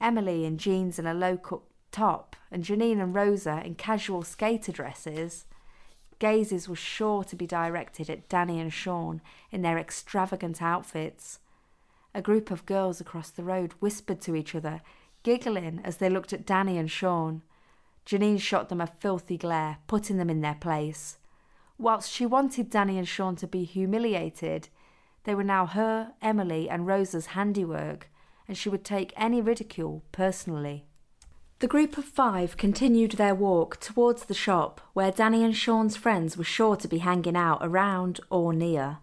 Emily 0.00 0.44
in 0.44 0.58
jeans 0.58 0.98
and 0.98 1.08
a 1.08 1.14
low 1.14 1.36
cut 1.36 1.60
top, 1.92 2.36
and 2.50 2.64
Janine 2.64 3.00
and 3.00 3.14
Rosa 3.14 3.62
in 3.64 3.74
casual 3.76 4.22
skater 4.22 4.72
dresses, 4.72 5.46
gazes 6.18 6.68
were 6.68 6.76
sure 6.76 7.24
to 7.24 7.36
be 7.36 7.46
directed 7.46 8.10
at 8.10 8.28
Danny 8.28 8.60
and 8.60 8.72
Sean 8.72 9.20
in 9.50 9.62
their 9.62 9.78
extravagant 9.78 10.60
outfits. 10.60 11.38
A 12.14 12.22
group 12.22 12.50
of 12.50 12.66
girls 12.66 13.00
across 13.00 13.30
the 13.30 13.44
road 13.44 13.72
whispered 13.80 14.20
to 14.22 14.34
each 14.34 14.54
other, 14.54 14.82
giggling 15.22 15.80
as 15.84 15.96
they 15.96 16.10
looked 16.10 16.32
at 16.32 16.46
Danny 16.46 16.78
and 16.78 16.90
Sean. 16.90 17.42
Janine 18.06 18.40
shot 18.40 18.68
them 18.68 18.80
a 18.80 18.86
filthy 18.86 19.38
glare, 19.38 19.78
putting 19.86 20.16
them 20.16 20.30
in 20.30 20.40
their 20.40 20.56
place. 20.56 21.18
Whilst 21.78 22.10
she 22.10 22.26
wanted 22.26 22.70
Danny 22.70 22.98
and 22.98 23.08
Sean 23.08 23.36
to 23.36 23.46
be 23.46 23.64
humiliated, 23.64 24.68
they 25.24 25.34
were 25.34 25.44
now 25.44 25.66
her, 25.66 26.12
Emily, 26.20 26.68
and 26.68 26.86
Rosa's 26.86 27.26
handiwork, 27.26 28.08
and 28.48 28.56
she 28.56 28.68
would 28.68 28.84
take 28.84 29.12
any 29.16 29.40
ridicule 29.40 30.02
personally. 30.12 30.84
The 31.60 31.68
group 31.68 31.96
of 31.96 32.04
five 32.04 32.56
continued 32.56 33.12
their 33.12 33.36
walk 33.36 33.78
towards 33.78 34.24
the 34.24 34.34
shop 34.34 34.80
where 34.94 35.12
Danny 35.12 35.44
and 35.44 35.56
Sean's 35.56 35.96
friends 35.96 36.36
were 36.36 36.42
sure 36.42 36.74
to 36.74 36.88
be 36.88 36.98
hanging 36.98 37.36
out 37.36 37.60
around 37.62 38.18
or 38.30 38.52
near. 38.52 38.98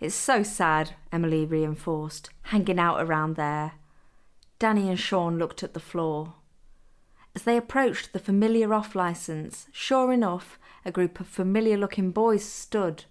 It's 0.00 0.16
so 0.16 0.42
sad, 0.42 0.96
Emily 1.12 1.46
reinforced, 1.46 2.30
hanging 2.42 2.80
out 2.80 3.00
around 3.00 3.36
there. 3.36 3.74
Danny 4.64 4.88
and 4.88 4.98
Sean 4.98 5.36
looked 5.36 5.62
at 5.62 5.74
the 5.74 5.78
floor. 5.78 6.36
As 7.34 7.42
they 7.42 7.58
approached 7.58 8.14
the 8.14 8.18
familiar 8.18 8.72
off 8.72 8.94
licence, 8.94 9.66
sure 9.72 10.10
enough, 10.10 10.58
a 10.86 10.90
group 10.90 11.20
of 11.20 11.26
familiar 11.26 11.76
looking 11.76 12.12
boys 12.12 12.46
stood. 12.46 13.04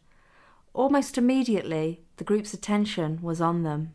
Almost 0.74 1.16
immediately, 1.16 2.02
the 2.18 2.24
group's 2.24 2.56
attention 2.56 3.20
was 3.22 3.40
on 3.40 3.62
them. 3.62 3.92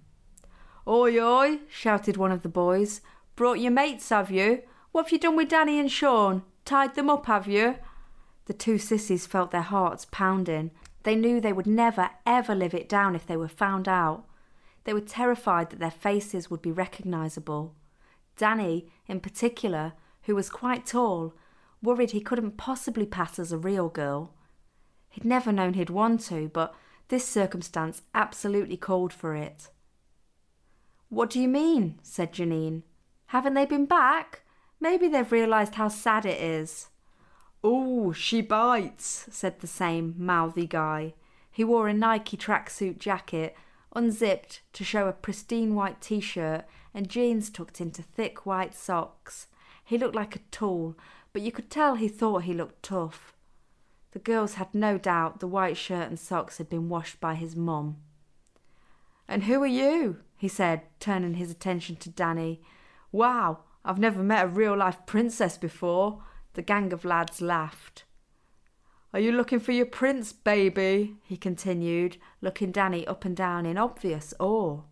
Oi, 0.86 1.20
oi, 1.20 1.58
shouted 1.68 2.16
one 2.16 2.30
of 2.30 2.42
the 2.42 2.48
boys. 2.48 3.00
Brought 3.34 3.58
your 3.58 3.72
mates, 3.72 4.08
have 4.10 4.30
you? 4.30 4.62
What 4.92 5.06
have 5.06 5.12
you 5.12 5.18
done 5.18 5.34
with 5.34 5.48
Danny 5.48 5.80
and 5.80 5.90
Sean? 5.90 6.44
Tied 6.64 6.94
them 6.94 7.10
up, 7.10 7.26
have 7.26 7.48
you? 7.48 7.74
The 8.44 8.54
two 8.54 8.78
sissies 8.78 9.26
felt 9.26 9.50
their 9.50 9.62
hearts 9.62 10.06
pounding. 10.12 10.70
They 11.02 11.16
knew 11.16 11.40
they 11.40 11.52
would 11.52 11.66
never, 11.66 12.10
ever 12.24 12.54
live 12.54 12.72
it 12.72 12.88
down 12.88 13.16
if 13.16 13.26
they 13.26 13.36
were 13.36 13.48
found 13.48 13.88
out. 13.88 14.27
They 14.88 14.94
were 14.94 15.02
terrified 15.02 15.68
that 15.68 15.80
their 15.80 15.90
faces 15.90 16.48
would 16.48 16.62
be 16.62 16.72
recognisable. 16.72 17.74
Danny, 18.38 18.88
in 19.06 19.20
particular, 19.20 19.92
who 20.22 20.34
was 20.34 20.48
quite 20.48 20.86
tall, 20.86 21.34
worried 21.82 22.12
he 22.12 22.22
couldn't 22.22 22.56
possibly 22.56 23.04
pass 23.04 23.38
as 23.38 23.52
a 23.52 23.58
real 23.58 23.90
girl. 23.90 24.32
He'd 25.10 25.26
never 25.26 25.52
known 25.52 25.74
he'd 25.74 25.90
want 25.90 26.22
to, 26.28 26.48
but 26.48 26.74
this 27.08 27.28
circumstance 27.28 28.00
absolutely 28.14 28.78
called 28.78 29.12
for 29.12 29.34
it. 29.34 29.68
What 31.10 31.28
do 31.28 31.38
you 31.38 31.48
mean? 31.48 31.98
said 32.02 32.32
Janine. 32.32 32.82
Haven't 33.26 33.52
they 33.52 33.66
been 33.66 33.84
back? 33.84 34.40
Maybe 34.80 35.06
they've 35.06 35.30
realised 35.30 35.74
how 35.74 35.88
sad 35.88 36.24
it 36.24 36.40
is. 36.40 36.88
Oh, 37.62 38.12
she 38.12 38.40
bites, 38.40 39.26
said 39.30 39.60
the 39.60 39.66
same 39.66 40.14
mouthy 40.16 40.66
guy. 40.66 41.12
He 41.50 41.62
wore 41.62 41.88
a 41.88 41.92
Nike 41.92 42.38
tracksuit 42.38 42.96
jacket, 42.96 43.54
unzipped 43.94 44.62
to 44.72 44.84
show 44.84 45.08
a 45.08 45.12
pristine 45.12 45.74
white 45.74 46.00
t 46.00 46.20
shirt 46.20 46.64
and 46.94 47.08
jeans 47.08 47.50
tucked 47.50 47.80
into 47.80 48.02
thick 48.02 48.46
white 48.46 48.74
socks. 48.74 49.46
He 49.84 49.98
looked 49.98 50.14
like 50.14 50.36
a 50.36 50.40
tool, 50.50 50.96
but 51.32 51.42
you 51.42 51.52
could 51.52 51.70
tell 51.70 51.94
he 51.94 52.08
thought 52.08 52.44
he 52.44 52.54
looked 52.54 52.82
tough. 52.82 53.34
The 54.12 54.18
girls 54.18 54.54
had 54.54 54.74
no 54.74 54.98
doubt 54.98 55.40
the 55.40 55.46
white 55.46 55.76
shirt 55.76 56.08
and 56.08 56.18
socks 56.18 56.58
had 56.58 56.68
been 56.68 56.88
washed 56.88 57.20
by 57.20 57.34
his 57.34 57.54
mum. 57.54 57.96
And 59.28 59.44
who 59.44 59.62
are 59.62 59.66
you? 59.66 60.20
he 60.36 60.48
said, 60.48 60.82
turning 61.00 61.34
his 61.34 61.50
attention 61.50 61.96
to 61.96 62.08
Danny. 62.08 62.60
Wow, 63.12 63.60
I've 63.84 63.98
never 63.98 64.22
met 64.22 64.44
a 64.44 64.48
real 64.48 64.76
life 64.76 64.98
princess 65.06 65.58
before. 65.58 66.22
The 66.54 66.62
gang 66.62 66.92
of 66.92 67.04
lads 67.04 67.42
laughed. 67.42 68.04
Are 69.14 69.20
you 69.20 69.32
looking 69.32 69.58
for 69.58 69.72
your 69.72 69.86
prince, 69.86 70.32
baby? 70.32 71.16
he 71.24 71.36
continued, 71.36 72.18
looking 72.42 72.70
Danny 72.70 73.06
up 73.06 73.24
and 73.24 73.34
down 73.34 73.64
in 73.64 73.78
obvious 73.78 74.34
awe. 74.38 74.82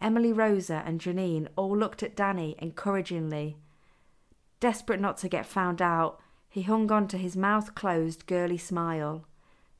Emily, 0.00 0.32
Rosa, 0.32 0.82
and 0.84 1.00
Janine 1.00 1.46
all 1.56 1.76
looked 1.76 2.02
at 2.02 2.16
Danny 2.16 2.56
encouragingly. 2.60 3.56
Desperate 4.58 5.00
not 5.00 5.18
to 5.18 5.28
get 5.28 5.46
found 5.46 5.80
out, 5.80 6.20
he 6.48 6.62
hung 6.62 6.90
on 6.90 7.06
to 7.08 7.18
his 7.18 7.36
mouth 7.36 7.74
closed, 7.74 8.26
girly 8.26 8.58
smile. 8.58 9.24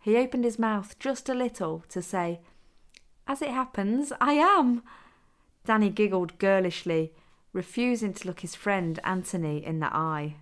He 0.01 0.17
opened 0.17 0.45
his 0.45 0.59
mouth 0.59 0.99
just 0.99 1.29
a 1.29 1.35
little 1.35 1.85
to 1.89 2.01
say, 2.01 2.41
As 3.27 3.43
it 3.43 3.51
happens, 3.51 4.13
I 4.21 4.35
am. 4.35 4.83
Danny 5.65 5.91
giggled 5.91 6.39
girlishly, 6.39 7.13
refusing 7.53 8.13
to 8.15 8.27
look 8.29 8.41
his 8.41 8.55
friend 8.55 9.01
Anthony 9.03 9.65
in 9.65 9.81
the 9.81 9.95
eye. 9.95 10.37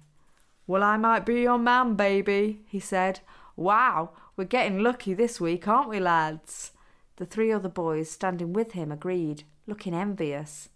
Well, 0.72 0.82
I 0.82 0.96
might 0.96 1.26
be 1.26 1.42
your 1.42 1.58
man, 1.58 1.96
baby, 1.96 2.60
he 2.64 2.80
said. 2.80 3.20
Wow, 3.56 4.12
we're 4.38 4.44
getting 4.44 4.78
lucky 4.78 5.12
this 5.12 5.38
week, 5.38 5.68
aren't 5.68 5.90
we, 5.90 6.00
lads? 6.00 6.72
The 7.16 7.26
three 7.26 7.52
other 7.52 7.68
boys 7.68 8.10
standing 8.10 8.54
with 8.54 8.72
him 8.72 8.90
agreed, 8.90 9.42
looking 9.66 9.92
envious. 9.92 10.70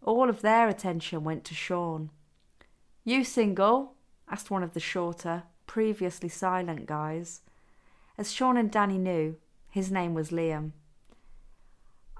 All 0.00 0.30
of 0.30 0.42
their 0.42 0.68
attention 0.68 1.24
went 1.24 1.42
to 1.46 1.56
Sean. 1.56 2.10
You 3.02 3.24
single? 3.24 3.94
asked 4.30 4.52
one 4.52 4.62
of 4.62 4.74
the 4.74 4.78
shorter, 4.78 5.42
previously 5.66 6.28
silent 6.28 6.86
guys. 6.86 7.40
As 8.16 8.30
Sean 8.30 8.56
and 8.56 8.70
Danny 8.70 8.96
knew, 8.96 9.34
his 9.70 9.90
name 9.90 10.14
was 10.14 10.30
Liam. 10.30 10.70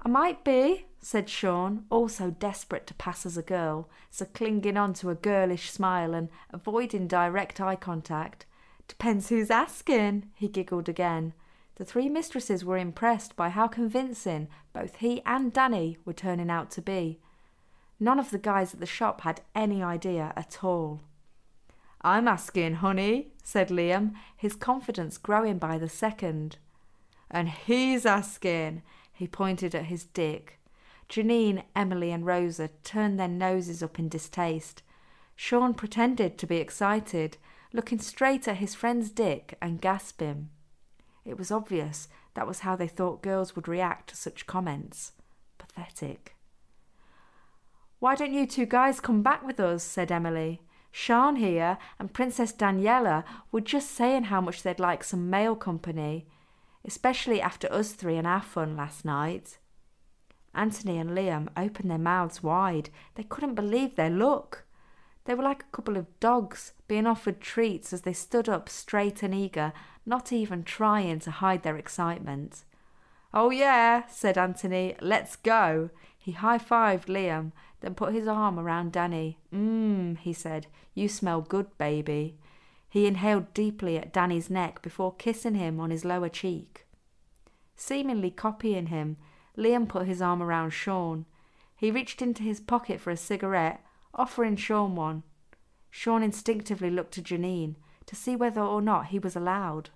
I 0.05 0.09
might 0.09 0.43
be, 0.43 0.85
said 0.99 1.29
Sean, 1.29 1.85
also 1.89 2.31
desperate 2.31 2.85
to 2.87 2.93
pass 2.93 3.25
as 3.25 3.37
a 3.37 3.41
girl, 3.41 3.89
so 4.11 4.25
clinging 4.25 4.77
on 4.77 4.93
to 4.95 5.09
a 5.09 5.15
girlish 5.15 5.71
smile 5.71 6.13
and 6.13 6.29
avoiding 6.51 7.07
direct 7.07 7.61
eye 7.61 7.77
contact. 7.77 8.45
Depends 8.87 9.29
who's 9.29 9.49
asking, 9.49 10.29
he 10.35 10.47
giggled 10.47 10.89
again. 10.89 11.33
The 11.75 11.85
three 11.85 12.09
mistresses 12.09 12.63
were 12.63 12.77
impressed 12.77 13.35
by 13.35 13.49
how 13.49 13.67
convincing 13.67 14.49
both 14.73 14.97
he 14.97 15.21
and 15.25 15.51
Danny 15.51 15.97
were 16.05 16.13
turning 16.13 16.49
out 16.49 16.69
to 16.71 16.81
be. 16.81 17.19
None 17.99 18.19
of 18.19 18.29
the 18.29 18.37
guys 18.37 18.73
at 18.73 18.79
the 18.79 18.85
shop 18.85 19.21
had 19.21 19.41
any 19.55 19.81
idea 19.81 20.33
at 20.35 20.63
all. 20.63 21.01
I'm 22.01 22.27
asking, 22.27 22.75
honey, 22.75 23.29
said 23.43 23.69
Liam, 23.69 24.13
his 24.35 24.55
confidence 24.55 25.17
growing 25.17 25.57
by 25.57 25.77
the 25.77 25.87
second. 25.87 26.57
And 27.31 27.47
he's 27.49 28.05
asking, 28.05 28.83
he 29.23 29.27
pointed 29.27 29.73
at 29.73 29.85
his 29.85 30.03
dick. 30.03 30.59
Janine, 31.07 31.63
Emily, 31.77 32.11
and 32.11 32.25
Rosa 32.25 32.69
turned 32.83 33.17
their 33.17 33.29
noses 33.29 33.81
up 33.81 33.97
in 33.97 34.09
distaste. 34.09 34.83
Sean 35.33 35.73
pretended 35.73 36.37
to 36.37 36.45
be 36.45 36.57
excited, 36.57 37.37
looking 37.71 37.99
straight 37.99 38.49
at 38.49 38.57
his 38.57 38.75
friend's 38.75 39.09
dick 39.09 39.57
and 39.61 39.79
gasping. 39.79 40.49
It 41.23 41.37
was 41.37 41.51
obvious 41.51 42.09
that 42.33 42.45
was 42.45 42.59
how 42.59 42.75
they 42.75 42.89
thought 42.89 43.23
girls 43.23 43.55
would 43.55 43.69
react 43.69 44.09
to 44.09 44.17
such 44.17 44.45
comments. 44.45 45.13
Pathetic. 45.57 46.35
Why 47.99 48.15
don't 48.15 48.33
you 48.33 48.45
two 48.45 48.65
guys 48.65 48.99
come 48.99 49.23
back 49.23 49.47
with 49.47 49.57
us? 49.57 49.85
said 49.85 50.11
Emily. 50.11 50.59
Sean 50.91 51.37
here 51.37 51.77
and 51.97 52.11
Princess 52.11 52.51
Daniela 52.51 53.23
were 53.53 53.61
just 53.61 53.91
saying 53.91 54.25
how 54.25 54.41
much 54.41 54.63
they'd 54.63 54.81
like 54.81 55.01
some 55.01 55.29
male 55.29 55.55
company, 55.55 56.27
especially 56.85 57.41
after 57.41 57.71
us 57.71 57.91
three 57.93 58.17
and 58.17 58.27
our 58.27 58.41
fun 58.41 58.75
last 58.75 59.05
night. 59.05 59.57
Anthony 60.55 60.97
and 60.99 61.11
Liam 61.11 61.47
opened 61.57 61.89
their 61.89 61.97
mouths 61.97 62.43
wide. 62.43 62.89
They 63.15 63.23
couldn't 63.23 63.55
believe 63.55 63.95
their 63.95 64.09
luck. 64.09 64.65
They 65.25 65.33
were 65.33 65.43
like 65.43 65.63
a 65.63 65.75
couple 65.75 65.97
of 65.97 66.19
dogs 66.19 66.73
being 66.87 67.07
offered 67.07 67.39
treats 67.39 67.93
as 67.93 68.01
they 68.01 68.13
stood 68.13 68.49
up 68.49 68.69
straight 68.69 69.23
and 69.23 69.33
eager, 69.33 69.73
not 70.05 70.31
even 70.31 70.63
trying 70.63 71.19
to 71.21 71.31
hide 71.31 71.63
their 71.63 71.77
excitement. 71.77 72.65
Oh, 73.33 73.49
yeah, 73.49 74.03
said 74.07 74.37
Anthony. 74.37 74.95
Let's 75.01 75.35
go. 75.37 75.89
He 76.17 76.33
high 76.33 76.59
fived 76.59 77.07
Liam, 77.07 77.51
then 77.81 77.95
put 77.95 78.13
his 78.13 78.27
arm 78.27 78.59
around 78.59 78.91
Danny. 78.91 79.39
Mmm, 79.53 80.17
he 80.19 80.33
said, 80.33 80.67
you 80.93 81.09
smell 81.09 81.41
good, 81.41 81.75
baby. 81.77 82.37
He 82.93 83.07
inhaled 83.07 83.55
deeply 83.55 83.97
at 83.97 84.13
Danny's 84.13 84.51
neck 84.51 84.83
before 84.83 85.15
kissing 85.15 85.55
him 85.55 85.79
on 85.79 85.89
his 85.89 86.05
lower 86.05 86.29
cheek. 86.29 86.85
Seemingly 87.75 88.29
copying 88.29 88.85
him, 88.85 89.17
Liam 89.57 89.89
put 89.89 90.05
his 90.05 90.21
arm 90.21 90.43
around 90.43 90.73
Sean. 90.73 91.25
He 91.75 91.89
reached 91.89 92.21
into 92.21 92.43
his 92.43 92.59
pocket 92.59 93.01
for 93.01 93.09
a 93.09 93.17
cigarette, 93.17 93.83
offering 94.13 94.55
Sean 94.57 94.95
one. 94.95 95.23
Sean 95.89 96.21
instinctively 96.21 96.91
looked 96.91 97.15
to 97.15 97.23
Janine 97.23 97.77
to 98.05 98.15
see 98.15 98.35
whether 98.35 98.61
or 98.61 98.79
not 98.79 99.07
he 99.07 99.17
was 99.17 99.35
allowed. 99.35 99.89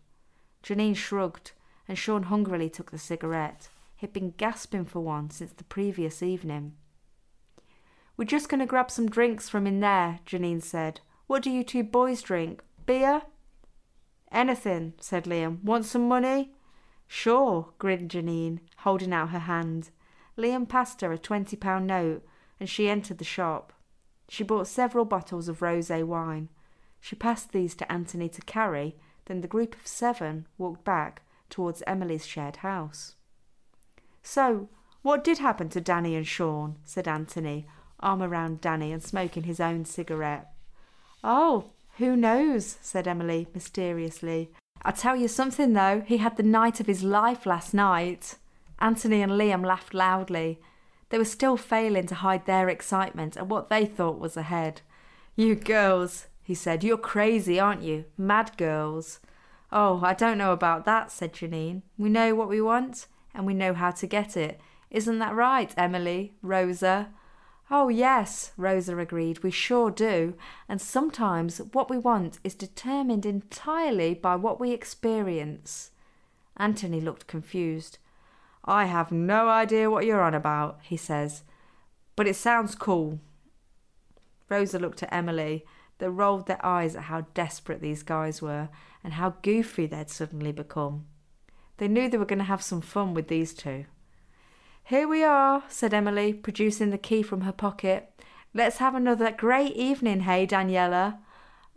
Janine 0.64 0.96
shrugged, 0.96 1.52
and 1.88 2.00
Sean 2.00 2.24
hungrily 2.24 2.68
took 2.68 2.90
the 2.90 2.98
cigarette. 2.98 3.70
He'd 3.98 4.12
been 4.12 4.34
gasping 4.38 4.86
for 4.86 5.02
one 5.02 5.30
since 5.30 5.52
the 5.52 5.64
previous 5.66 6.24
evening. 6.24 6.74
We're 8.18 8.26
just 8.26 8.50
going 8.50 8.62
to 8.62 8.66
grab 8.66 8.90
some 8.90 9.08
drinks 9.08 9.50
from 9.50 9.68
in 9.68 9.82
there, 9.82 10.18
Janine 10.26 10.64
said. 10.64 11.02
What 11.28 11.44
do 11.44 11.52
you 11.52 11.64
two 11.64 11.84
boys 11.84 12.24
drink? 12.24 12.64
Beer? 12.88 13.22
Anything, 14.32 14.94
said 15.00 15.26
Liam. 15.26 15.64
Want 15.64 15.86
some 15.86 16.08
money? 16.08 16.54
Sure, 17.08 17.70
grinned 17.78 18.10
Janine, 18.10 18.60
holding 18.78 19.14
out 19.14 19.30
her 19.30 19.40
hand. 19.40 19.92
Liam 20.38 20.68
passed 20.68 21.02
her 21.02 21.12
a 21.12 21.18
twenty 21.18 21.56
pound 21.56 21.86
note, 21.86 22.26
and 22.60 22.70
she 22.70 22.90
entered 22.90 23.20
the 23.20 23.26
shop. 23.26 23.74
She 24.30 24.44
bought 24.44 24.68
several 24.68 25.06
bottles 25.06 25.48
of 25.48 25.60
rosé 25.60 26.04
wine. 26.04 26.50
She 27.00 27.16
passed 27.16 27.52
these 27.52 27.76
to 27.76 27.92
Anthony 27.92 28.30
to 28.30 28.42
carry, 28.42 28.96
then 29.26 29.42
the 29.42 29.48
group 29.48 29.76
of 29.76 29.86
seven 29.86 30.48
walked 30.58 30.84
back 30.84 31.22
towards 31.50 31.84
Emily's 31.86 32.26
shared 32.26 32.58
house. 32.58 33.16
So, 34.24 34.70
what 35.02 35.24
did 35.24 35.38
happen 35.38 35.70
to 35.70 35.82
Danny 35.82 36.16
and 36.16 36.28
Sean? 36.28 36.78
said 36.84 37.08
Anthony, 37.08 37.68
arm 38.00 38.22
around 38.24 38.62
Danny 38.62 38.92
and 38.92 39.04
smoking 39.04 39.44
his 39.44 39.60
own 39.60 39.86
cigarette. 39.86 40.52
Oh, 41.24 41.72
who 41.98 42.16
knows? 42.16 42.78
said 42.82 43.08
Emily 43.08 43.48
mysteriously. 43.54 44.52
I'll 44.84 44.94
tell 44.94 45.16
you 45.16 45.28
something 45.28 45.74
though, 45.74 46.04
he 46.06 46.18
had 46.18 46.38
the 46.38 46.44
night 46.44 46.80
of 46.80 46.88
his 46.88 47.04
life 47.04 47.46
last 47.46 47.74
night. 47.74 48.36
Anthony 48.80 49.22
and 49.22 49.32
Liam 49.32 49.66
laughed 49.66 49.94
loudly. 49.94 50.60
They 51.10 51.18
were 51.18 51.26
still 51.26 51.58
failing 51.58 52.06
to 52.08 52.16
hide 52.16 52.46
their 52.46 52.70
excitement 52.70 53.38
at 53.38 53.48
what 53.48 53.70
they 53.70 53.86
thought 53.86 54.20
was 54.20 54.38
ahead. 54.38 54.82
You 55.36 55.56
girls, 55.56 56.28
he 56.44 56.54
said, 56.54 56.84
you're 56.84 56.98
crazy, 56.98 57.60
aren't 57.60 57.84
you? 57.84 58.06
Mad 58.18 58.56
girls. 58.58 59.20
Oh, 59.72 60.02
I 60.04 60.14
don't 60.14 60.38
know 60.38 60.52
about 60.52 60.86
that, 60.86 61.12
said 61.12 61.34
Janine. 61.34 61.82
We 61.98 62.10
know 62.10 62.36
what 62.36 62.50
we 62.50 62.62
want 62.62 63.08
and 63.34 63.46
we 63.46 63.54
know 63.54 63.74
how 63.74 63.92
to 63.92 64.08
get 64.08 64.38
it. 64.38 64.60
Isn't 64.90 65.20
that 65.20 65.36
right, 65.36 65.74
Emily? 65.78 66.34
Rosa? 66.42 67.10
Oh, 67.70 67.90
yes, 67.90 68.54
Rosa 68.56 68.98
agreed. 68.98 69.44
We 69.44 69.52
sure 69.52 69.92
do. 69.92 70.36
And 70.70 70.80
sometimes 70.80 71.58
what 71.74 71.90
we 71.90 71.98
want 71.98 72.40
is 72.44 72.56
determined 72.56 73.26
entirely 73.26 74.14
by 74.14 74.36
what 74.38 74.60
we 74.60 74.72
experience. 74.72 75.92
Anthony 76.56 77.02
looked 77.02 77.28
confused. 77.28 77.98
I 78.64 78.86
have 78.86 79.12
no 79.12 79.50
idea 79.50 79.90
what 79.90 80.06
you're 80.06 80.22
on 80.22 80.34
about, 80.34 80.80
he 80.84 80.98
says, 80.98 81.44
but 82.16 82.28
it 82.28 82.36
sounds 82.36 82.76
cool. 82.76 83.20
Rosa 84.50 84.80
looked 84.80 85.04
at 85.04 85.14
Emily. 85.14 85.66
They 86.00 86.10
rolled 86.10 86.48
their 86.48 86.64
eyes 86.66 86.96
at 86.96 87.04
how 87.04 87.28
desperate 87.34 87.82
these 87.82 88.04
guys 88.04 88.42
were 88.42 88.70
and 89.04 89.14
how 89.14 89.36
goofy 89.42 89.86
they'd 89.88 90.10
suddenly 90.10 90.52
become. 90.52 91.06
They 91.78 91.88
knew 91.88 92.10
they 92.10 92.18
were 92.18 92.26
going 92.26 92.40
to 92.40 92.46
have 92.46 92.62
some 92.62 92.82
fun 92.82 93.14
with 93.14 93.28
these 93.28 93.54
two. 93.54 93.86
Here 94.88 95.06
we 95.06 95.22
are, 95.22 95.64
said 95.68 95.94
Emily, 95.94 96.32
producing 96.32 96.92
the 96.92 96.98
key 96.98 97.22
from 97.22 97.42
her 97.42 97.52
pocket. 97.52 98.10
Let's 98.54 98.78
have 98.78 98.96
another 98.96 99.32
great 99.32 99.76
evening, 99.76 100.22
hey, 100.22 100.48
Daniela? 100.48 101.18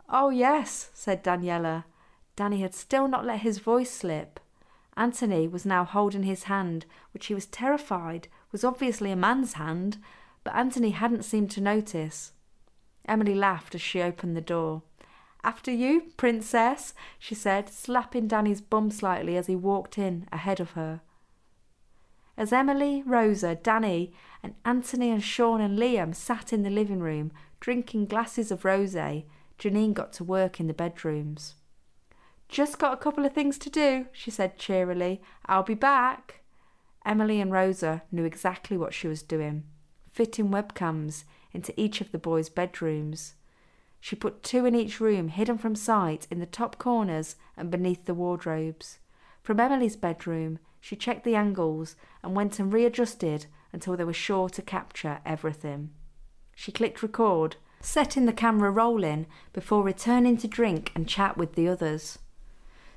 Oh, 0.07 0.29
yes, 0.29 0.91
said 0.93 1.21
Daniela. 1.21 1.83
Danny 2.37 2.61
had 2.61 2.73
still 2.73 3.09
not 3.09 3.25
let 3.25 3.41
his 3.41 3.59
voice 3.59 3.91
slip. 3.91 4.39
Anthony 4.95 5.45
was 5.45 5.65
now 5.65 5.83
holding 5.83 6.23
his 6.23 6.43
hand, 6.43 6.85
which 7.13 7.25
he 7.25 7.33
was 7.33 7.47
terrified 7.47 8.29
was 8.53 8.63
obviously 8.63 9.11
a 9.11 9.17
man's 9.17 9.55
hand, 9.55 9.97
but 10.45 10.55
Anthony 10.55 10.91
hadn't 10.91 11.25
seemed 11.25 11.51
to 11.51 11.59
notice. 11.59 12.31
Emily 13.05 13.35
laughed 13.35 13.75
as 13.75 13.81
she 13.81 14.01
opened 14.01 14.37
the 14.37 14.41
door. 14.41 14.83
After 15.43 15.69
you, 15.69 16.13
princess, 16.15 16.93
she 17.19 17.35
said, 17.35 17.67
slapping 17.67 18.29
Danny's 18.29 18.61
bum 18.61 18.89
slightly 18.89 19.35
as 19.35 19.47
he 19.47 19.55
walked 19.57 19.97
in 19.97 20.29
ahead 20.31 20.61
of 20.61 20.71
her. 20.71 21.01
As 22.41 22.51
Emily, 22.51 23.03
Rosa, 23.05 23.53
Danny, 23.53 24.11
and 24.41 24.55
Anthony 24.65 25.11
and 25.11 25.23
Sean 25.23 25.61
and 25.61 25.77
Liam 25.77 26.15
sat 26.15 26.51
in 26.51 26.63
the 26.63 26.71
living 26.71 26.99
room 26.99 27.31
drinking 27.59 28.07
glasses 28.07 28.49
of 28.49 28.63
rosé, 28.63 29.25
Janine 29.59 29.93
got 29.93 30.11
to 30.13 30.23
work 30.23 30.59
in 30.59 30.65
the 30.65 30.73
bedrooms. 30.73 31.53
Just 32.49 32.79
got 32.79 32.95
a 32.95 32.97
couple 32.97 33.27
of 33.27 33.33
things 33.33 33.59
to 33.59 33.69
do, 33.69 34.07
she 34.11 34.31
said 34.31 34.57
cheerily. 34.57 35.21
I'll 35.45 35.61
be 35.61 35.75
back. 35.75 36.41
Emily 37.05 37.39
and 37.39 37.51
Rosa 37.51 38.01
knew 38.11 38.23
exactly 38.23 38.75
what 38.75 38.95
she 38.95 39.07
was 39.07 39.21
doing, 39.21 39.65
fitting 40.09 40.49
webcams 40.49 41.25
into 41.53 41.79
each 41.79 42.01
of 42.01 42.11
the 42.11 42.17
boys' 42.17 42.49
bedrooms. 42.49 43.35
She 43.99 44.15
put 44.15 44.41
two 44.41 44.65
in 44.65 44.73
each 44.73 44.99
room, 44.99 45.27
hidden 45.27 45.59
from 45.59 45.75
sight 45.75 46.25
in 46.31 46.39
the 46.39 46.47
top 46.47 46.79
corners 46.79 47.35
and 47.55 47.69
beneath 47.69 48.05
the 48.05 48.15
wardrobes. 48.15 48.97
From 49.43 49.59
Emily's 49.59 49.95
bedroom, 49.95 50.57
she 50.81 50.95
checked 50.95 51.23
the 51.23 51.35
angles 51.35 51.95
and 52.21 52.35
went 52.35 52.59
and 52.59 52.73
readjusted 52.73 53.45
until 53.71 53.95
they 53.95 54.03
were 54.03 54.11
sure 54.11 54.49
to 54.49 54.61
capture 54.61 55.19
everything. 55.25 55.91
She 56.55 56.71
clicked 56.71 57.01
record, 57.01 57.55
setting 57.79 58.25
the 58.25 58.33
camera 58.33 58.71
rolling 58.71 59.27
before 59.53 59.83
returning 59.83 60.37
to 60.37 60.47
drink 60.47 60.91
and 60.93 61.07
chat 61.07 61.37
with 61.37 61.53
the 61.53 61.67
others. 61.67 62.19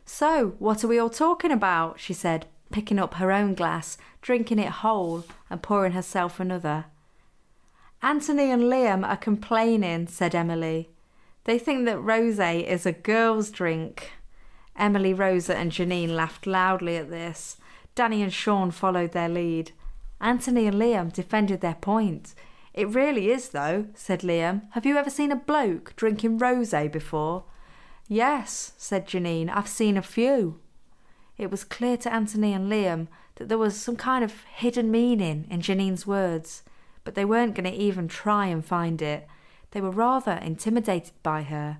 So, 0.04 0.54
what 0.58 0.82
are 0.82 0.88
we 0.88 0.98
all 0.98 1.10
talking 1.10 1.52
about? 1.52 2.00
she 2.00 2.12
said, 2.12 2.46
picking 2.72 2.98
up 2.98 3.14
her 3.14 3.30
own 3.30 3.54
glass, 3.54 3.96
drinking 4.20 4.58
it 4.58 4.68
whole, 4.68 5.24
and 5.48 5.62
pouring 5.62 5.92
herself 5.92 6.40
another. 6.40 6.86
Anthony 8.02 8.50
and 8.50 8.64
Liam 8.64 9.06
are 9.06 9.16
complaining, 9.16 10.08
said 10.08 10.34
Emily. 10.34 10.90
They 11.44 11.58
think 11.58 11.84
that 11.86 11.96
rosé 11.98 12.66
is 12.66 12.84
a 12.84 12.92
girl's 12.92 13.50
drink. 13.50 14.12
Emily, 14.76 15.14
Rosa, 15.14 15.56
and 15.56 15.70
Janine 15.70 16.10
laughed 16.10 16.46
loudly 16.46 16.96
at 16.96 17.10
this. 17.10 17.56
Danny 17.94 18.22
and 18.22 18.32
Sean 18.32 18.70
followed 18.70 19.12
their 19.12 19.28
lead. 19.28 19.72
Anthony 20.20 20.66
and 20.66 20.76
Liam 20.76 21.12
defended 21.12 21.60
their 21.60 21.74
point. 21.74 22.34
It 22.72 22.88
really 22.88 23.30
is, 23.30 23.50
though, 23.50 23.86
said 23.94 24.20
Liam. 24.20 24.62
Have 24.70 24.84
you 24.84 24.96
ever 24.96 25.10
seen 25.10 25.30
a 25.30 25.36
bloke 25.36 25.94
drinking 25.94 26.40
rosé 26.40 26.90
before? 26.90 27.44
Yes, 28.08 28.72
said 28.76 29.06
Janine, 29.06 29.48
I've 29.48 29.68
seen 29.68 29.96
a 29.96 30.02
few. 30.02 30.60
It 31.38 31.50
was 31.50 31.64
clear 31.64 31.96
to 31.98 32.12
Anthony 32.12 32.52
and 32.52 32.70
Liam 32.70 33.08
that 33.36 33.48
there 33.48 33.58
was 33.58 33.80
some 33.80 33.96
kind 33.96 34.24
of 34.24 34.44
hidden 34.44 34.90
meaning 34.90 35.46
in 35.50 35.60
Janine's 35.60 36.06
words, 36.06 36.62
but 37.04 37.14
they 37.14 37.24
weren't 37.24 37.54
going 37.54 37.70
to 37.70 37.76
even 37.76 38.08
try 38.08 38.46
and 38.46 38.64
find 38.64 39.00
it. 39.02 39.26
They 39.70 39.80
were 39.80 39.90
rather 39.90 40.32
intimidated 40.32 41.14
by 41.22 41.42
her 41.42 41.78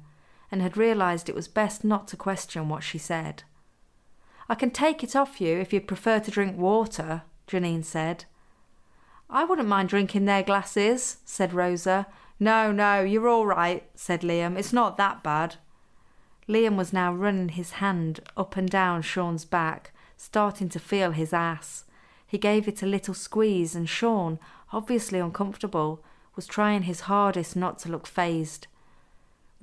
and 0.50 0.62
had 0.62 0.76
realised 0.76 1.28
it 1.28 1.34
was 1.34 1.48
best 1.48 1.84
not 1.84 2.08
to 2.08 2.16
question 2.16 2.68
what 2.68 2.82
she 2.82 2.98
said. 2.98 3.42
I 4.48 4.54
can 4.54 4.70
take 4.70 5.02
it 5.02 5.16
off 5.16 5.40
you 5.40 5.58
if 5.58 5.72
you'd 5.72 5.88
prefer 5.88 6.20
to 6.20 6.30
drink 6.30 6.58
water, 6.58 7.22
Janine 7.48 7.84
said. 7.84 8.26
I 9.30 9.44
wouldn't 9.44 9.68
mind 9.68 9.88
drinking 9.88 10.26
their 10.26 10.42
glasses, 10.42 11.18
said 11.24 11.54
Rosa. 11.54 12.06
No, 12.38 12.70
no, 12.72 13.02
you're 13.02 13.28
all 13.28 13.46
right, 13.46 13.88
said 13.94 14.20
Liam. 14.20 14.58
It's 14.58 14.72
not 14.72 14.96
that 14.96 15.22
bad. 15.22 15.56
Liam 16.48 16.76
was 16.76 16.92
now 16.92 17.12
running 17.12 17.50
his 17.50 17.72
hand 17.72 18.20
up 18.36 18.56
and 18.56 18.68
down 18.68 19.00
Sean's 19.02 19.44
back, 19.46 19.92
starting 20.16 20.68
to 20.70 20.78
feel 20.78 21.12
his 21.12 21.32
ass. 21.32 21.84
He 22.26 22.36
gave 22.36 22.68
it 22.68 22.82
a 22.82 22.86
little 22.86 23.14
squeeze, 23.14 23.74
and 23.74 23.88
Sean, 23.88 24.38
obviously 24.72 25.18
uncomfortable, 25.18 26.04
was 26.36 26.46
trying 26.46 26.82
his 26.82 27.02
hardest 27.02 27.56
not 27.56 27.78
to 27.80 27.88
look 27.88 28.06
phased. 28.06 28.66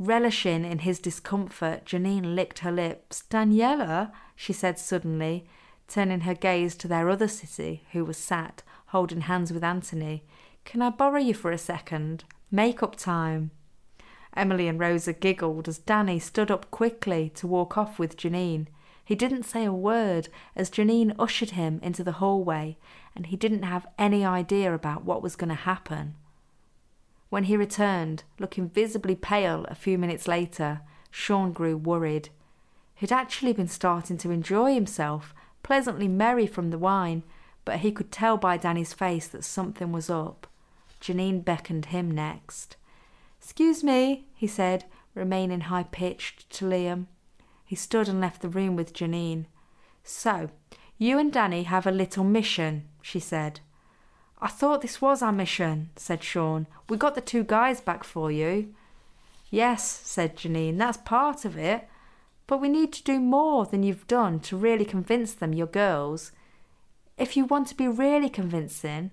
Relishing 0.04 0.66
in 0.66 0.80
his 0.80 0.98
discomfort, 0.98 1.86
Janine 1.86 2.34
licked 2.34 2.60
her 2.60 2.72
lips. 2.72 3.24
Daniela, 3.30 4.12
she 4.36 4.52
said 4.52 4.80
suddenly, 4.80 5.46
turning 5.88 6.22
her 6.22 6.34
gaze 6.34 6.76
to 6.78 6.88
their 6.88 7.08
other 7.08 7.28
sissy, 7.28 7.82
who 7.92 8.04
was 8.04 8.18
sat, 8.18 8.64
holding 8.88 9.22
hands 9.22 9.54
with 9.54 9.64
Anthony. 9.64 10.24
Can 10.66 10.82
I 10.82 10.90
borrow 10.90 11.20
you 11.20 11.36
for 11.36 11.52
a 11.52 11.58
second? 11.60 12.24
Make 12.50 12.82
up 12.82 12.96
time. 12.96 13.52
Emily 14.36 14.68
and 14.68 14.80
Rosa 14.80 15.14
giggled 15.14 15.68
as 15.68 15.78
Danny 15.78 16.18
stood 16.18 16.50
up 16.50 16.72
quickly 16.72 17.30
to 17.36 17.46
walk 17.46 17.78
off 17.78 18.00
with 18.00 18.18
Janine. 18.18 18.66
He 19.06 19.14
didn't 19.14 19.44
say 19.44 19.66
a 19.66 19.72
word 19.72 20.30
as 20.56 20.72
Janine 20.72 21.16
ushered 21.20 21.52
him 21.52 21.80
into 21.84 22.04
the 22.04 22.14
hallway, 22.14 22.76
and 23.16 23.28
he 23.28 23.36
didn't 23.36 23.64
have 23.64 23.86
any 24.00 24.26
idea 24.26 24.74
about 24.74 25.06
what 25.06 25.22
was 25.22 25.36
going 25.36 25.50
to 25.50 25.56
happen. 25.56 26.16
When 27.32 27.46
he 27.46 27.56
returned, 27.56 28.26
looking 28.40 28.68
visibly 28.68 29.16
pale 29.16 29.66
a 29.70 29.74
few 29.74 29.98
minutes 29.98 30.28
later, 30.28 30.82
Sean 31.12 31.54
grew 31.54 31.78
worried. 31.78 32.28
He'd 32.94 33.14
actually 33.14 33.54
been 33.54 33.70
starting 33.70 34.18
to 34.18 34.32
enjoy 34.32 34.74
himself, 34.74 35.34
pleasantly 35.64 36.10
merry 36.10 36.46
from 36.46 36.72
the 36.72 36.78
wine, 36.78 37.24
but 37.64 37.80
he 37.80 37.94
could 37.94 38.12
tell 38.12 38.36
by 38.36 38.58
Danny's 38.58 38.92
face 38.92 39.30
that 39.30 39.46
something 39.46 39.94
was 39.94 40.10
up. 40.10 40.46
Janine 41.00 41.42
beckoned 41.46 41.86
him 41.86 42.12
next. 42.12 42.76
Excuse 43.40 43.82
me, 43.82 44.26
he 44.36 44.46
said, 44.46 44.84
remaining 45.16 45.62
high 45.62 45.84
pitched 45.84 46.50
to 46.50 46.66
Liam. 46.66 47.06
He 47.64 47.78
stood 47.78 48.10
and 48.10 48.20
left 48.20 48.42
the 48.42 48.50
room 48.50 48.76
with 48.76 48.94
Janine. 48.94 49.46
So, 50.04 50.50
you 50.98 51.18
and 51.18 51.32
Danny 51.32 51.64
have 51.64 51.88
a 51.88 51.92
little 51.92 52.26
mission, 52.26 52.90
she 53.02 53.22
said. 53.22 53.62
I 54.42 54.48
thought 54.48 54.82
this 54.82 55.00
was 55.00 55.22
our 55.22 55.32
mission, 55.32 55.92
said 55.96 56.24
Sean. 56.24 56.66
We 56.90 56.98
got 56.98 57.14
the 57.14 57.22
two 57.22 57.44
guys 57.44 57.80
back 57.80 58.04
for 58.04 58.32
you. 58.32 58.74
Yes, 59.52 59.84
said 60.04 60.36
Janine, 60.36 60.80
that's 60.80 60.98
part 60.98 61.46
of 61.46 61.58
it. 61.58 61.88
But 62.48 62.60
we 62.60 62.68
need 62.68 62.92
to 62.94 63.04
do 63.04 63.20
more 63.20 63.66
than 63.66 63.84
you've 63.84 64.08
done 64.08 64.40
to 64.42 64.58
really 64.58 64.84
convince 64.84 65.34
them 65.34 65.54
you're 65.54 65.68
girls. 65.68 66.32
If 67.18 67.38
you 67.38 67.46
want 67.46 67.68
to 67.68 67.76
be 67.76 67.88
really 67.88 68.30
convincing, 68.30 69.12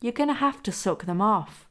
you're 0.00 0.12
going 0.12 0.30
to 0.30 0.34
have 0.34 0.62
to 0.64 0.72
suck 0.72 1.04
them 1.04 1.20
off. 1.20 1.68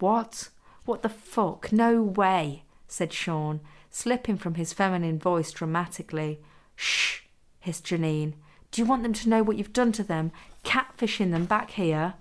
What? 0.00 0.48
What 0.84 1.02
the 1.02 1.08
fuck? 1.08 1.72
No 1.72 2.02
way, 2.02 2.64
said 2.88 3.12
Sean, 3.12 3.60
slipping 3.90 4.38
from 4.38 4.56
his 4.56 4.72
feminine 4.72 5.20
voice 5.20 5.52
dramatically. 5.52 6.40
Shh, 6.74 7.20
hissed 7.60 7.86
Janine. 7.86 8.34
Do 8.72 8.82
you 8.82 8.86
want 8.86 9.04
them 9.04 9.12
to 9.12 9.28
know 9.28 9.44
what 9.44 9.56
you've 9.56 9.72
done 9.72 9.92
to 9.92 10.02
them, 10.02 10.32
catfishing 10.64 11.30
them 11.30 11.44
back 11.44 11.70
here? 11.70 12.14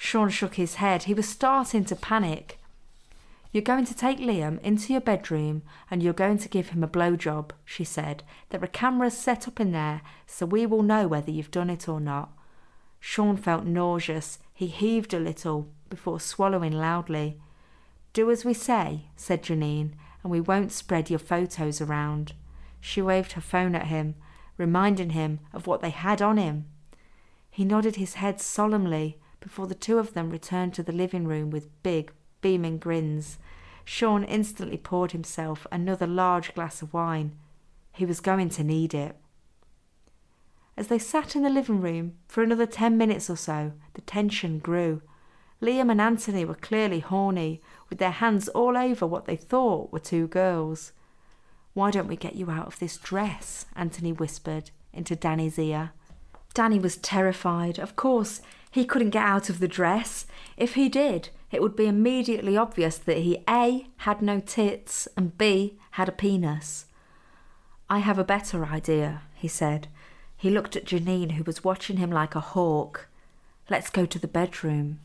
Sean 0.00 0.30
shook 0.30 0.54
his 0.54 0.76
head. 0.76 1.02
He 1.02 1.12
was 1.12 1.28
starting 1.28 1.84
to 1.86 1.96
panic. 1.96 2.58
You're 3.50 3.62
going 3.62 3.84
to 3.84 3.96
take 3.96 4.20
Liam 4.20 4.60
into 4.62 4.92
your 4.92 5.02
bedroom 5.02 5.62
and 5.90 6.02
you're 6.02 6.12
going 6.12 6.38
to 6.38 6.48
give 6.48 6.68
him 6.68 6.84
a 6.84 6.88
blowjob, 6.88 7.50
she 7.64 7.82
said. 7.82 8.22
There 8.50 8.62
are 8.62 8.68
cameras 8.68 9.18
set 9.18 9.48
up 9.48 9.58
in 9.58 9.72
there, 9.72 10.02
so 10.24 10.46
we 10.46 10.66
will 10.66 10.84
know 10.84 11.08
whether 11.08 11.32
you've 11.32 11.50
done 11.50 11.68
it 11.68 11.88
or 11.88 11.98
not. 11.98 12.30
Sean 13.00 13.36
felt 13.36 13.64
nauseous. 13.64 14.38
He 14.54 14.68
heaved 14.68 15.12
a 15.12 15.18
little 15.18 15.68
before 15.90 16.20
swallowing 16.20 16.72
loudly. 16.72 17.40
Do 18.12 18.30
as 18.30 18.44
we 18.44 18.54
say, 18.54 19.06
said 19.16 19.42
Janine, 19.42 19.94
and 20.22 20.30
we 20.30 20.40
won't 20.40 20.72
spread 20.72 21.10
your 21.10 21.18
photos 21.18 21.80
around. 21.80 22.34
She 22.80 23.02
waved 23.02 23.32
her 23.32 23.40
phone 23.40 23.74
at 23.74 23.88
him, 23.88 24.14
reminding 24.56 25.10
him 25.10 25.40
of 25.52 25.66
what 25.66 25.80
they 25.80 25.90
had 25.90 26.22
on 26.22 26.36
him. 26.36 26.66
He 27.50 27.64
nodded 27.64 27.96
his 27.96 28.14
head 28.14 28.40
solemnly 28.40 29.18
before 29.40 29.66
the 29.66 29.74
two 29.74 29.98
of 29.98 30.14
them 30.14 30.30
returned 30.30 30.74
to 30.74 30.82
the 30.82 30.92
living 30.92 31.26
room 31.26 31.50
with 31.50 31.82
big, 31.82 32.12
beaming 32.40 32.78
grins. 32.78 33.38
Sean 33.84 34.24
instantly 34.24 34.76
poured 34.76 35.12
himself 35.12 35.66
another 35.72 36.06
large 36.06 36.54
glass 36.54 36.82
of 36.82 36.92
wine. 36.92 37.36
He 37.92 38.04
was 38.04 38.20
going 38.20 38.50
to 38.50 38.64
need 38.64 38.94
it. 38.94 39.16
As 40.76 40.86
they 40.86 40.98
sat 40.98 41.34
in 41.34 41.42
the 41.42 41.50
living 41.50 41.80
room 41.80 42.14
for 42.28 42.42
another 42.42 42.66
ten 42.66 42.96
minutes 42.96 43.28
or 43.28 43.36
so, 43.36 43.72
the 43.94 44.00
tension 44.02 44.58
grew. 44.58 45.02
Liam 45.60 45.90
and 45.90 46.00
Anthony 46.00 46.44
were 46.44 46.54
clearly 46.54 47.00
horny, 47.00 47.60
with 47.90 47.98
their 47.98 48.12
hands 48.12 48.48
all 48.48 48.76
over 48.76 49.04
what 49.04 49.24
they 49.24 49.34
thought 49.34 49.90
were 49.90 49.98
two 49.98 50.28
girls. 50.28 50.92
Why 51.74 51.90
don't 51.90 52.06
we 52.06 52.14
get 52.14 52.36
you 52.36 52.50
out 52.50 52.68
of 52.68 52.78
this 52.78 52.96
dress? 52.96 53.66
Anthony 53.74 54.12
whispered 54.12 54.70
into 54.92 55.16
Danny's 55.16 55.58
ear. 55.58 55.90
Danny 56.54 56.78
was 56.78 56.96
terrified. 56.96 57.78
Of 57.78 57.96
course, 57.96 58.40
he 58.70 58.84
couldn't 58.84 59.10
get 59.10 59.24
out 59.24 59.48
of 59.48 59.60
the 59.60 59.68
dress. 59.68 60.26
If 60.56 60.74
he 60.74 60.88
did, 60.88 61.30
it 61.50 61.62
would 61.62 61.76
be 61.76 61.86
immediately 61.86 62.56
obvious 62.56 62.98
that 62.98 63.18
he 63.18 63.42
A. 63.48 63.86
had 63.98 64.20
no 64.20 64.40
tits 64.40 65.08
and 65.16 65.36
B. 65.38 65.78
had 65.92 66.08
a 66.08 66.12
penis. 66.12 66.86
I 67.88 68.00
have 68.00 68.18
a 68.18 68.24
better 68.24 68.66
idea, 68.66 69.22
he 69.34 69.48
said. 69.48 69.88
He 70.36 70.50
looked 70.50 70.76
at 70.76 70.84
Janine, 70.84 71.32
who 71.32 71.44
was 71.44 71.64
watching 71.64 71.96
him 71.96 72.10
like 72.10 72.34
a 72.34 72.40
hawk. 72.40 73.08
Let's 73.70 73.90
go 73.90 74.06
to 74.06 74.18
the 74.18 74.28
bedroom. 74.28 75.00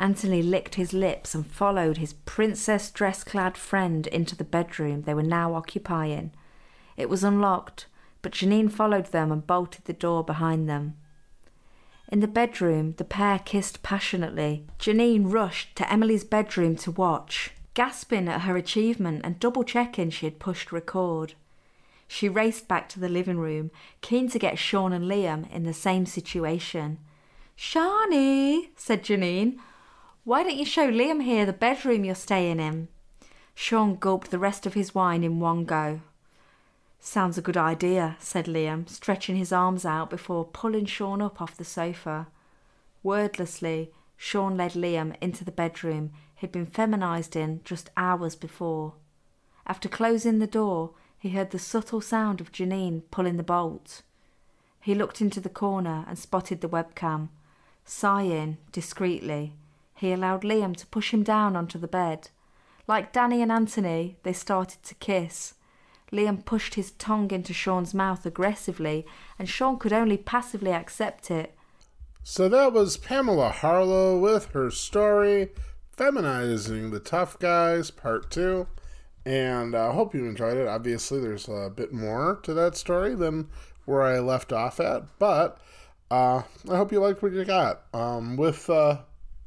Anthony 0.00 0.42
licked 0.42 0.76
his 0.76 0.92
lips 0.92 1.34
and 1.34 1.46
followed 1.46 1.98
his 1.98 2.14
princess 2.14 2.90
dress 2.90 3.22
clad 3.22 3.56
friend 3.56 4.06
into 4.06 4.34
the 4.34 4.44
bedroom 4.44 5.02
they 5.02 5.14
were 5.14 5.22
now 5.22 5.54
occupying. 5.54 6.32
It 6.96 7.08
was 7.08 7.22
unlocked, 7.22 7.86
but 8.22 8.32
Janine 8.32 8.70
followed 8.70 9.06
them 9.06 9.30
and 9.30 9.46
bolted 9.46 9.84
the 9.84 9.92
door 9.92 10.24
behind 10.24 10.68
them. 10.68 10.96
In 12.10 12.18
the 12.18 12.26
bedroom, 12.26 12.94
the 12.96 13.04
pair 13.04 13.38
kissed 13.38 13.84
passionately. 13.84 14.66
Janine 14.80 15.32
rushed 15.32 15.76
to 15.76 15.92
Emily's 15.92 16.24
bedroom 16.24 16.74
to 16.76 16.90
watch, 16.90 17.52
gasping 17.74 18.26
at 18.28 18.40
her 18.42 18.56
achievement 18.56 19.20
and 19.22 19.38
double 19.38 19.62
checking 19.62 20.10
she 20.10 20.26
had 20.26 20.40
pushed 20.40 20.72
record. 20.72 21.34
She 22.08 22.28
raced 22.28 22.66
back 22.66 22.88
to 22.88 23.00
the 23.00 23.08
living 23.08 23.38
room, 23.38 23.70
keen 24.00 24.28
to 24.30 24.40
get 24.40 24.58
Sean 24.58 24.92
and 24.92 25.04
Liam 25.04 25.48
in 25.52 25.62
the 25.62 25.72
same 25.72 26.04
situation. 26.04 26.98
Shani, 27.56 28.70
said 28.74 29.04
Janine, 29.04 29.58
why 30.24 30.42
don't 30.42 30.56
you 30.56 30.64
show 30.64 30.90
Liam 30.90 31.22
here 31.22 31.46
the 31.46 31.52
bedroom 31.52 32.04
you're 32.04 32.16
staying 32.16 32.58
in? 32.58 32.88
Sean 33.54 33.94
gulped 33.94 34.32
the 34.32 34.38
rest 34.38 34.66
of 34.66 34.74
his 34.74 34.94
wine 34.96 35.22
in 35.22 35.38
one 35.38 35.64
go. 35.64 36.00
Sounds 37.02 37.38
a 37.38 37.42
good 37.42 37.56
idea, 37.56 38.16
said 38.20 38.44
Liam, 38.44 38.86
stretching 38.86 39.36
his 39.36 39.52
arms 39.52 39.86
out 39.86 40.10
before 40.10 40.44
pulling 40.44 40.84
Sean 40.84 41.22
up 41.22 41.40
off 41.40 41.56
the 41.56 41.64
sofa. 41.64 42.28
Wordlessly, 43.02 43.90
Sean 44.18 44.56
led 44.58 44.72
Liam 44.72 45.16
into 45.22 45.42
the 45.42 45.50
bedroom 45.50 46.12
he'd 46.36 46.52
been 46.52 46.66
feminized 46.66 47.36
in 47.36 47.62
just 47.64 47.90
hours 47.96 48.36
before. 48.36 48.94
After 49.66 49.88
closing 49.88 50.38
the 50.38 50.46
door, 50.46 50.92
he 51.18 51.30
heard 51.30 51.50
the 51.50 51.58
subtle 51.58 52.02
sound 52.02 52.40
of 52.40 52.52
Janine 52.52 53.02
pulling 53.10 53.38
the 53.38 53.42
bolt. 53.42 54.02
He 54.80 54.94
looked 54.94 55.20
into 55.20 55.40
the 55.40 55.48
corner 55.48 56.04
and 56.06 56.18
spotted 56.18 56.60
the 56.60 56.68
webcam. 56.68 57.28
Sighing 57.84 58.58
discreetly, 58.72 59.54
he 59.94 60.12
allowed 60.12 60.42
Liam 60.42 60.76
to 60.76 60.86
push 60.86 61.12
him 61.12 61.22
down 61.22 61.56
onto 61.56 61.78
the 61.78 61.88
bed. 61.88 62.28
Like 62.86 63.12
Danny 63.12 63.40
and 63.40 63.52
Anthony, 63.52 64.16
they 64.22 64.32
started 64.32 64.82
to 64.82 64.94
kiss. 64.94 65.54
Liam 66.12 66.44
pushed 66.44 66.74
his 66.74 66.90
tongue 66.92 67.30
into 67.30 67.52
Sean's 67.52 67.94
mouth 67.94 68.26
aggressively, 68.26 69.06
and 69.38 69.48
Sean 69.48 69.78
could 69.78 69.92
only 69.92 70.16
passively 70.16 70.72
accept 70.72 71.30
it. 71.30 71.54
So 72.22 72.48
that 72.48 72.72
was 72.72 72.96
Pamela 72.96 73.50
Harlow 73.50 74.18
with 74.18 74.46
her 74.52 74.70
story, 74.70 75.50
Feminizing 75.96 76.90
the 76.90 77.00
Tough 77.00 77.38
Guys, 77.38 77.90
Part 77.90 78.30
2. 78.30 78.66
And 79.24 79.74
I 79.74 79.88
uh, 79.88 79.92
hope 79.92 80.14
you 80.14 80.24
enjoyed 80.26 80.56
it. 80.56 80.66
Obviously, 80.66 81.20
there's 81.20 81.48
a 81.48 81.70
bit 81.74 81.92
more 81.92 82.40
to 82.42 82.54
that 82.54 82.76
story 82.76 83.14
than 83.14 83.48
where 83.84 84.02
I 84.02 84.18
left 84.18 84.52
off 84.52 84.80
at, 84.80 85.04
but 85.18 85.58
uh, 86.10 86.42
I 86.70 86.76
hope 86.76 86.92
you 86.92 87.00
liked 87.00 87.22
what 87.22 87.32
you 87.32 87.44
got. 87.44 87.82
Um, 87.92 88.36
with, 88.36 88.68
uh, 88.70 88.98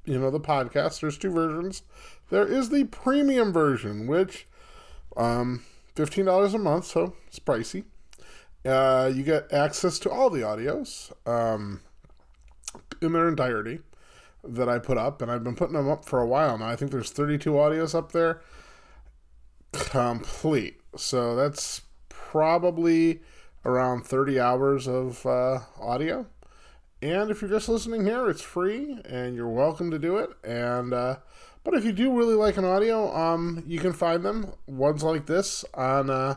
you 0.06 0.20
know, 0.20 0.30
the 0.30 0.40
podcast, 0.40 1.02
there's 1.02 1.18
two 1.18 1.32
versions. 1.32 1.84
There 2.30 2.48
is 2.48 2.70
the 2.70 2.86
premium 2.86 3.52
version, 3.52 4.08
which 4.08 4.48
um, 5.18 5.64
$15 5.96 6.54
a 6.54 6.58
month, 6.58 6.86
so 6.86 7.16
it's 7.28 7.40
pricey. 7.40 7.86
Uh, 8.66 9.12
you 9.14 9.24
get 9.24 9.52
access 9.52 10.00
to 10.00 10.10
all 10.10 10.30
the 10.30 10.40
audios 10.40 11.12
um, 11.28 11.82
in 13.02 13.14
their 13.14 13.28
entirety 13.28 13.80
that 14.44 14.70
I 14.70 14.80
put 14.80 14.98
up, 14.98 15.22
and 15.22 15.30
I've 15.32 15.44
been 15.44 15.56
putting 15.56 15.76
them 15.76 15.90
up 15.90 16.06
for 16.06 16.22
a 16.22 16.28
while 16.28 16.58
now. 16.58 16.68
I 16.68 16.76
think 16.76 16.92
there's 16.92 17.12
32 17.12 17.52
audios 17.52 17.94
up 17.94 18.12
there 18.12 18.42
complete. 19.74 20.80
So 20.96 21.36
that's 21.36 21.82
probably 22.10 23.22
around 23.66 24.06
30 24.06 24.40
hours 24.40 24.88
of 24.88 25.26
uh, 25.26 25.60
audio. 25.80 26.28
And 27.02 27.32
if 27.32 27.42
you're 27.42 27.50
just 27.50 27.68
listening 27.68 28.06
here, 28.06 28.30
it's 28.30 28.42
free 28.42 28.98
and 29.06 29.36
you're 29.36 29.50
welcome 29.50 29.92
to 29.92 30.00
do 30.00 30.18
it. 30.18 30.30
And 30.44 30.94
uh, 30.94 31.18
but 31.64 31.74
if 31.74 31.86
you 31.86 31.94
do 31.94 32.16
really 32.16 32.36
like 32.36 32.58
an 32.58 32.66
audio, 32.66 33.16
um, 33.16 33.64
you 33.66 33.80
can 33.80 33.94
find 33.94 34.24
them 34.24 34.54
ones 34.68 35.02
like 35.02 35.26
this 35.26 35.64
on 35.74 36.10
uh, 36.10 36.36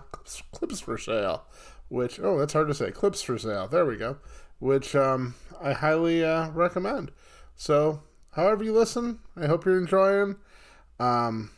Clips4Sale, 0.54 1.40
which 1.88 2.20
oh 2.20 2.38
that's 2.38 2.52
hard 2.52 2.68
to 2.68 2.74
say 2.74 2.90
Clips4Sale. 2.90 3.70
There 3.70 3.84
we 3.84 3.96
go, 3.96 4.18
which 4.60 4.94
um, 4.94 5.34
I 5.60 5.72
highly 5.72 6.24
uh, 6.24 6.50
recommend. 6.50 7.10
So 7.56 8.02
however 8.32 8.62
you 8.62 8.72
listen, 8.72 9.18
I 9.36 9.46
hope 9.46 9.64
you're 9.64 9.78
enjoying. 9.78 10.36
Um, 11.00 11.50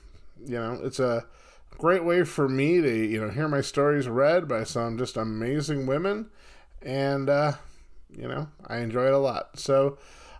you 0.44 0.58
know, 0.58 0.80
it's 0.82 1.00
a 1.00 1.26
great 1.76 2.04
way 2.04 2.24
for 2.24 2.48
me 2.48 2.80
to 2.80 3.06
you 3.06 3.20
know 3.20 3.30
hear 3.30 3.48
my 3.48 3.60
stories 3.60 4.08
read 4.08 4.48
by 4.48 4.64
some 4.64 4.96
just 4.96 5.16
amazing 5.16 5.86
women, 5.86 6.30
and 6.80 7.28
uh, 7.28 7.52
you 8.10 8.28
know 8.28 8.48
I 8.66 8.78
enjoy 8.78 9.06
it 9.06 9.12
a 9.12 9.18
lot. 9.18 9.58
So 9.58 9.98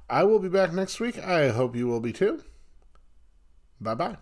I 0.09 0.25
will 0.25 0.38
be 0.38 0.49
back 0.49 0.73
next 0.73 0.99
week. 0.99 1.19
I 1.19 1.49
hope 1.49 1.77
you 1.77 1.87
will 1.87 2.01
be 2.01 2.12
too. 2.12 2.43
Bye 3.81 3.95
bye. 3.95 4.17